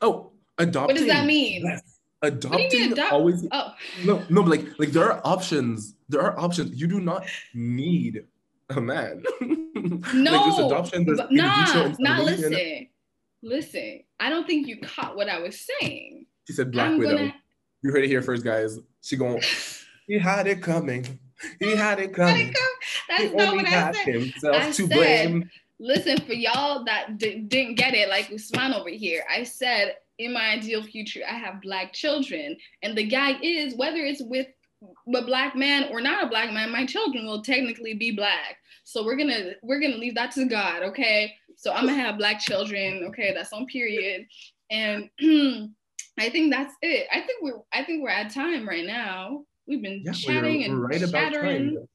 Oh, 0.01 0.33
adopting. 0.59 0.95
What 0.95 1.01
does 1.01 1.09
that 1.09 1.27
mean? 1.27 1.65
Yes. 1.65 1.83
What 2.21 2.39
do 2.41 2.49
Adopting 2.49 2.71
you 2.73 2.79
mean 2.81 2.93
adopt? 2.93 3.13
always 3.13 3.49
Oh, 3.51 3.73
no 4.05 4.23
no 4.29 4.43
but 4.43 4.51
like 4.51 4.79
like 4.79 4.91
there 4.91 5.11
are 5.11 5.21
options. 5.25 5.95
There 6.11 6.21
are 6.21 6.39
options. 6.39 6.79
You 6.79 6.87
do 6.87 7.01
not 7.01 7.27
need 7.55 8.27
a 8.77 8.81
man. 8.81 9.23
no, 9.41 10.33
like 10.33 10.45
there's 10.45 10.59
adoption, 10.59 11.05
there's 11.05 11.19
but 11.19 11.31
in 11.31 11.37
vitro 11.39 11.89
nah, 11.99 12.17
nah. 12.17 12.23
Listen, 12.23 12.89
listen. 13.43 14.01
I 14.19 14.29
don't 14.29 14.47
think 14.47 14.67
you 14.69 14.81
caught 14.81 15.17
what 15.17 15.29
I 15.29 15.39
was 15.41 15.61
saying. 15.81 16.27
She 16.47 16.53
said 16.53 16.71
Black 16.73 16.89
I'm 16.91 16.99
Widow. 16.99 17.17
gonna. 17.17 17.35
You 17.83 17.91
heard 17.93 18.05
it 18.05 18.09
here 18.09 18.23
first, 18.23 18.45
guys. 18.45 18.79
She 19.03 19.17
going, 19.17 19.43
he 20.07 20.19
had 20.19 20.47
it 20.47 20.63
coming. 20.63 21.19
He 21.59 21.75
had 21.75 21.99
it 22.01 22.13
coming. 22.13 22.55
That's 23.09 23.23
He 23.23 23.31
not 23.31 23.57
what 23.57 23.67
I 23.67 23.93
said. 23.93 24.07
himself 24.15 24.57
I 24.57 24.67
to 24.67 24.73
said- 24.73 24.89
blame. 24.91 25.51
Listen, 25.83 26.19
for 26.19 26.35
y'all 26.35 26.85
that 26.85 27.17
d- 27.17 27.39
didn't 27.39 27.77
get 27.77 27.95
it, 27.95 28.11
like 28.11 28.29
Ousmane 28.29 28.79
over 28.79 28.91
here, 28.91 29.23
I 29.35 29.45
said 29.45 29.95
in 30.19 30.35
my 30.35 30.51
ideal 30.51 30.83
future, 30.83 31.23
I 31.27 31.33
have 31.33 31.63
black 31.63 31.95
children. 31.95 32.59
And 32.83 32.95
the 32.99 33.05
guy 33.07 33.39
is, 33.43 33.75
whether 33.77 33.97
it's 34.05 34.21
with 34.21 34.47
a 35.15 35.23
black 35.23 35.57
man 35.57 35.89
or 35.91 36.03
not 36.03 36.23
a 36.23 36.27
black 36.29 36.53
man, 36.53 36.71
my 36.71 36.85
children 36.85 37.25
will 37.25 37.41
technically 37.41 37.95
be 37.95 38.11
black. 38.11 38.59
So 38.91 39.05
we're 39.05 39.15
gonna 39.17 39.53
we're 39.63 39.79
gonna 39.81 39.99
leave 39.99 40.17
that 40.17 40.33
to 40.33 40.47
God, 40.47 40.83
okay? 40.83 41.33
So 41.57 41.71
I'm 41.73 41.87
gonna 41.87 42.01
have 42.03 42.19
black 42.19 42.41
children, 42.41 43.05
okay? 43.07 43.33
That's 43.33 43.53
on 43.53 43.67
period. 43.67 44.27
And 44.69 45.09
I 46.19 46.29
think 46.29 46.53
that's 46.53 46.75
it. 46.83 47.07
I 47.13 47.21
think 47.21 47.41
we're 47.41 47.61
I 47.73 47.85
think 47.85 48.03
we're 48.03 48.09
at 48.11 48.35
time 48.35 48.69
right 48.69 48.85
now. 48.85 49.45
We've 49.69 49.81
been 49.81 50.03
Yeah, 50.05 50.11
chatting 50.11 50.59
we're, 50.59 50.65
and 50.65 50.75
we're 50.75 50.89
right 50.89 51.03
about 51.03 51.33
chattering. 51.33 51.87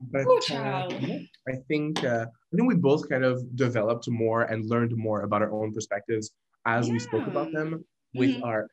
But 0.00 0.26
Ooh, 0.26 0.38
uh, 0.38 0.40
child. 0.40 0.94
I 1.48 1.52
think 1.68 2.02
uh, 2.02 2.26
I 2.26 2.56
think 2.56 2.66
we 2.68 2.74
both 2.74 3.08
kind 3.08 3.22
of 3.22 3.54
developed 3.54 4.08
more 4.08 4.42
and 4.42 4.68
learned 4.68 4.96
more 4.96 5.22
about 5.22 5.42
our 5.42 5.52
own 5.52 5.72
perspectives 5.72 6.32
as 6.66 6.90
we 6.90 6.98
spoke 6.98 7.28
about 7.28 7.52
them 7.52 7.84
with 8.12 8.30
Mhm. 8.30 8.42
our 8.42 8.66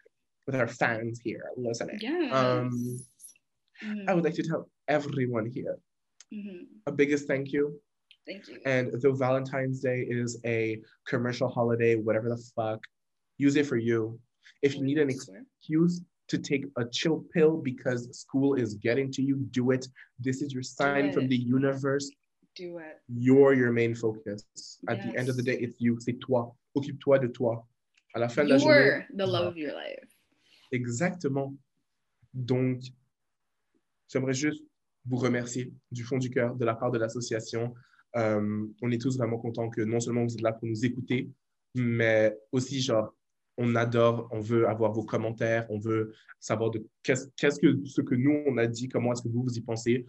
with 0.47 0.55
our 0.55 0.67
fans 0.67 1.21
here 1.23 1.51
listening. 1.57 1.99
Yes. 2.01 2.33
Um, 2.33 2.71
Mhm, 3.83 4.05
I 4.09 4.13
would 4.15 4.23
like 4.23 4.33
to 4.35 4.43
tell 4.43 4.67
everyone 4.87 5.45
here 5.45 5.77
mhm. 6.33 6.65
a 6.87 6.91
biggest 6.91 7.27
thank 7.27 7.51
you. 7.51 7.79
Thank 8.27 8.47
you. 8.47 8.59
And 8.65 8.91
though 9.01 9.13
Valentine's 9.13 9.81
Day 9.81 10.05
is 10.09 10.39
a 10.45 10.81
commercial 11.07 11.47
holiday, 11.47 11.95
whatever 11.95 12.29
the 12.29 12.41
fuck, 12.55 12.79
use 13.37 13.55
it 13.55 13.67
for 13.67 13.77
you. 13.77 14.19
If 14.61 14.75
you 14.75 14.83
need 14.83 14.97
an 14.97 15.09
excuse 15.09 16.01
to 16.27 16.37
take 16.39 16.65
a 16.77 16.85
chill 16.85 17.23
pill 17.33 17.57
because 17.57 18.17
school 18.17 18.55
is 18.55 18.73
getting 18.75 19.11
to 19.11 19.21
you, 19.21 19.37
do 19.51 19.71
it. 19.71 19.87
This 20.19 20.41
is 20.41 20.53
your 20.53 20.63
sign 20.63 21.13
from 21.13 21.27
the 21.27 21.37
universe. 21.37 22.09
do 22.55 22.77
it. 22.79 23.01
You're 23.09 23.53
your 23.53 23.71
main 23.71 23.93
focus. 23.93 24.43
At 24.87 25.03
the 25.03 25.17
end 25.17 25.29
of 25.29 25.35
the 25.35 25.43
day, 25.43 25.57
it's 25.59 25.79
you. 25.79 25.99
C'est 25.99 26.19
toi. 26.19 26.55
Occupe-toi 26.75 27.19
de 27.19 27.27
toi. 27.27 27.63
À 28.15 28.19
la 28.19 28.29
fin 28.29 28.43
de 28.43 28.49
la 28.49 28.57
journée. 28.57 28.85
You're 28.85 29.05
the 29.13 29.25
love 29.25 29.47
of 29.47 29.57
your 29.57 29.73
life. 29.73 30.09
Exactement. 30.71 31.53
Donc, 32.33 32.81
j'aimerais 34.07 34.33
juste 34.33 34.63
vous 35.07 35.17
remercier 35.17 35.71
du 35.91 36.03
fond 36.03 36.17
du 36.17 36.29
cœur 36.29 36.55
de 36.55 36.65
la 36.65 36.75
part 36.75 36.91
de 36.91 36.97
l'association. 36.97 37.73
Euh, 38.15 38.65
on 38.81 38.91
est 38.91 39.01
tous 39.01 39.17
vraiment 39.17 39.37
contents 39.37 39.69
que 39.69 39.81
non 39.81 39.99
seulement 39.99 40.23
vous 40.23 40.33
êtes 40.33 40.41
là 40.41 40.53
pour 40.53 40.67
nous 40.67 40.85
écouter, 40.85 41.29
mais 41.75 42.37
aussi, 42.51 42.81
genre, 42.81 43.13
on 43.57 43.75
adore, 43.75 44.27
on 44.31 44.39
veut 44.39 44.67
avoir 44.67 44.91
vos 44.91 45.03
commentaires, 45.03 45.65
on 45.69 45.79
veut 45.79 46.13
savoir 46.39 46.71
de 46.71 46.85
qu'est-ce 47.03 47.27
qu'est-ce 47.37 47.59
que 47.59 47.85
ce 47.85 48.01
que 48.01 48.15
nous, 48.15 48.43
on 48.47 48.57
a 48.57 48.67
dit, 48.67 48.87
comment 48.87 49.13
est-ce 49.13 49.21
que 49.21 49.29
vous, 49.29 49.43
vous 49.43 49.57
y 49.57 49.61
pensez. 49.61 50.05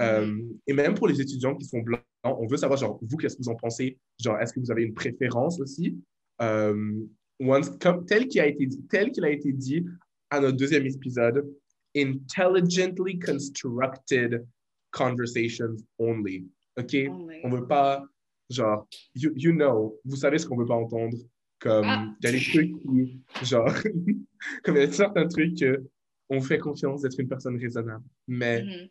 Euh, 0.00 0.42
et 0.66 0.72
même 0.72 0.94
pour 0.94 1.08
les 1.08 1.20
étudiants 1.20 1.54
qui 1.56 1.64
sont 1.64 1.80
blancs, 1.80 2.00
on 2.22 2.46
veut 2.46 2.56
savoir, 2.56 2.78
genre, 2.78 2.98
vous, 3.02 3.16
qu'est-ce 3.16 3.36
que 3.36 3.42
vous 3.42 3.50
en 3.50 3.56
pensez? 3.56 3.98
Genre, 4.22 4.38
est-ce 4.38 4.52
que 4.52 4.60
vous 4.60 4.70
avez 4.70 4.82
une 4.82 4.94
préférence 4.94 5.60
aussi? 5.60 5.98
Euh, 6.40 7.00
once, 7.40 7.70
comme, 7.80 8.04
tel 8.06 8.28
qu'il 8.28 8.40
a 8.40 8.46
été 8.46 8.66
dit, 8.66 8.82
tel 8.88 9.10
qu'il 9.10 9.24
a 9.24 9.30
été 9.30 9.52
dit 9.52 9.84
à 10.30 10.40
notre 10.40 10.56
deuxième 10.56 10.86
épisode, 10.86 11.46
intelligently 11.94 13.18
constructed 13.18 14.46
conversations 14.92 15.82
only. 15.98 16.44
OK? 16.78 17.08
Only. 17.08 17.40
On 17.44 17.50
veut 17.50 17.66
pas, 17.66 18.04
genre, 18.50 18.86
you, 19.14 19.32
you 19.36 19.52
know, 19.52 19.98
vous 20.04 20.16
savez 20.16 20.38
ce 20.38 20.46
qu'on 20.46 20.56
veut 20.56 20.66
pas 20.66 20.74
entendre. 20.76 21.16
Comme, 21.60 21.84
il 21.84 21.88
Ah. 21.90 22.14
y 22.22 22.26
a 22.26 22.32
des 22.32 22.40
trucs 22.40 22.72
qui, 22.82 23.20
genre, 23.42 23.72
comme 24.64 24.76
il 24.76 24.80
y 24.80 24.84
a 24.84 24.92
certains 24.92 25.26
trucs 25.28 25.56
que 25.58 25.82
on 26.28 26.40
fait 26.40 26.58
confiance 26.58 27.02
d'être 27.02 27.18
une 27.20 27.28
personne 27.28 27.56
raisonnable. 27.58 28.04
Mais, 28.26 28.62
Mhm. 28.62 28.88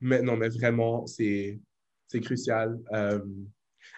mais 0.00 0.22
non, 0.22 0.36
mais 0.36 0.48
vraiment, 0.48 1.06
c'est, 1.06 1.58
c'est 2.08 2.20
crucial. 2.20 2.78
Euh, 2.92 3.20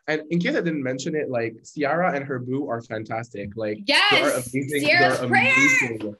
And 0.06 0.20
in 0.30 0.38
case 0.38 0.54
I 0.54 0.60
didn't 0.62 0.82
mention 0.82 1.14
it, 1.14 1.28
like 1.30 1.62
Ciara 1.64 2.12
and 2.14 2.24
her 2.24 2.38
boo 2.38 2.68
are 2.70 2.82
fantastic. 2.82 3.56
Like 3.56 3.78
yes, 3.86 3.98
they're 4.10 4.36
amazing. 4.36 4.86
Ciara's 4.86 5.20
they're 5.20 5.28
prayer. 5.28 5.52
amazing. 5.56 6.14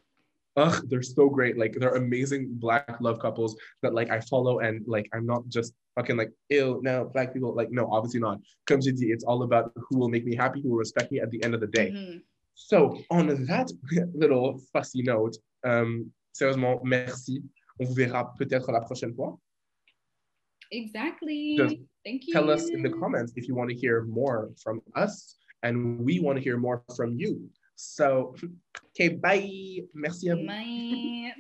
Ugh, 0.59 0.83
they're 0.89 1.03
so 1.03 1.29
great. 1.29 1.57
Like 1.57 1.73
they're 1.79 1.95
amazing 1.95 2.49
black 2.51 2.97
love 3.01 3.21
couples 3.21 3.57
that 3.83 3.95
like 3.95 4.11
I 4.11 4.21
follow 4.21 4.59
and 4.59 4.85
like 4.89 5.09
I'm 5.15 5.25
not 5.25 5.49
just 5.49 5.73
fucking 5.95 6.17
like 6.17 6.33
ill 6.51 6.81
no 6.83 7.11
black 7.15 7.33
people 7.33 7.55
like 7.55 7.71
no 7.71 7.89
obviously 7.93 8.21
not. 8.21 8.39
Comme 8.67 8.81
j'ai 8.81 8.93
dit, 8.93 9.11
it's 9.15 9.25
all 9.25 9.45
about 9.45 9.73
who 9.77 9.99
will 9.99 10.09
make 10.09 10.25
me 10.25 10.35
happy, 10.35 10.61
who 10.61 10.71
will 10.71 10.79
respect 10.79 11.13
me 11.13 11.21
at 11.21 11.31
the 11.31 11.43
end 11.45 11.55
of 11.55 11.61
the 11.61 11.69
day. 11.69 11.91
Mhm. 11.91 12.23
So 12.55 12.99
on 13.11 13.29
that 13.47 13.71
little 14.15 14.61
fussy 14.73 15.03
note, 15.03 15.37
um, 15.65 16.13
sérieusement 16.35 16.83
merci. 16.83 17.43
On 17.81 17.87
vous 17.87 17.95
verra 17.95 18.35
peut-être 18.37 18.73
la 18.73 18.81
prochaine 18.81 19.15
fois. 19.15 19.39
Exactly. 20.73 21.57
Just 21.57 21.77
Thank 22.05 22.27
you. 22.27 22.33
Tell 22.33 22.51
us 22.51 22.69
in 22.69 22.83
the 22.83 22.91
comments 22.91 23.33
if 23.37 23.47
you 23.47 23.55
want 23.55 23.71
to 23.71 23.77
hear 23.77 24.03
more 24.03 24.51
from 24.63 24.81
us 24.97 25.37
and 25.63 26.01
we 26.01 26.21
want 26.21 26.39
to 26.39 26.43
hear 26.43 26.57
more 26.57 26.83
from 26.97 27.15
you. 27.17 27.49
So, 27.81 28.35
okay, 28.91 29.09
bye. 29.09 29.87
Merci 29.95 30.31
à 30.31 30.35
vous. 30.35 30.47
Bye. 30.47 31.33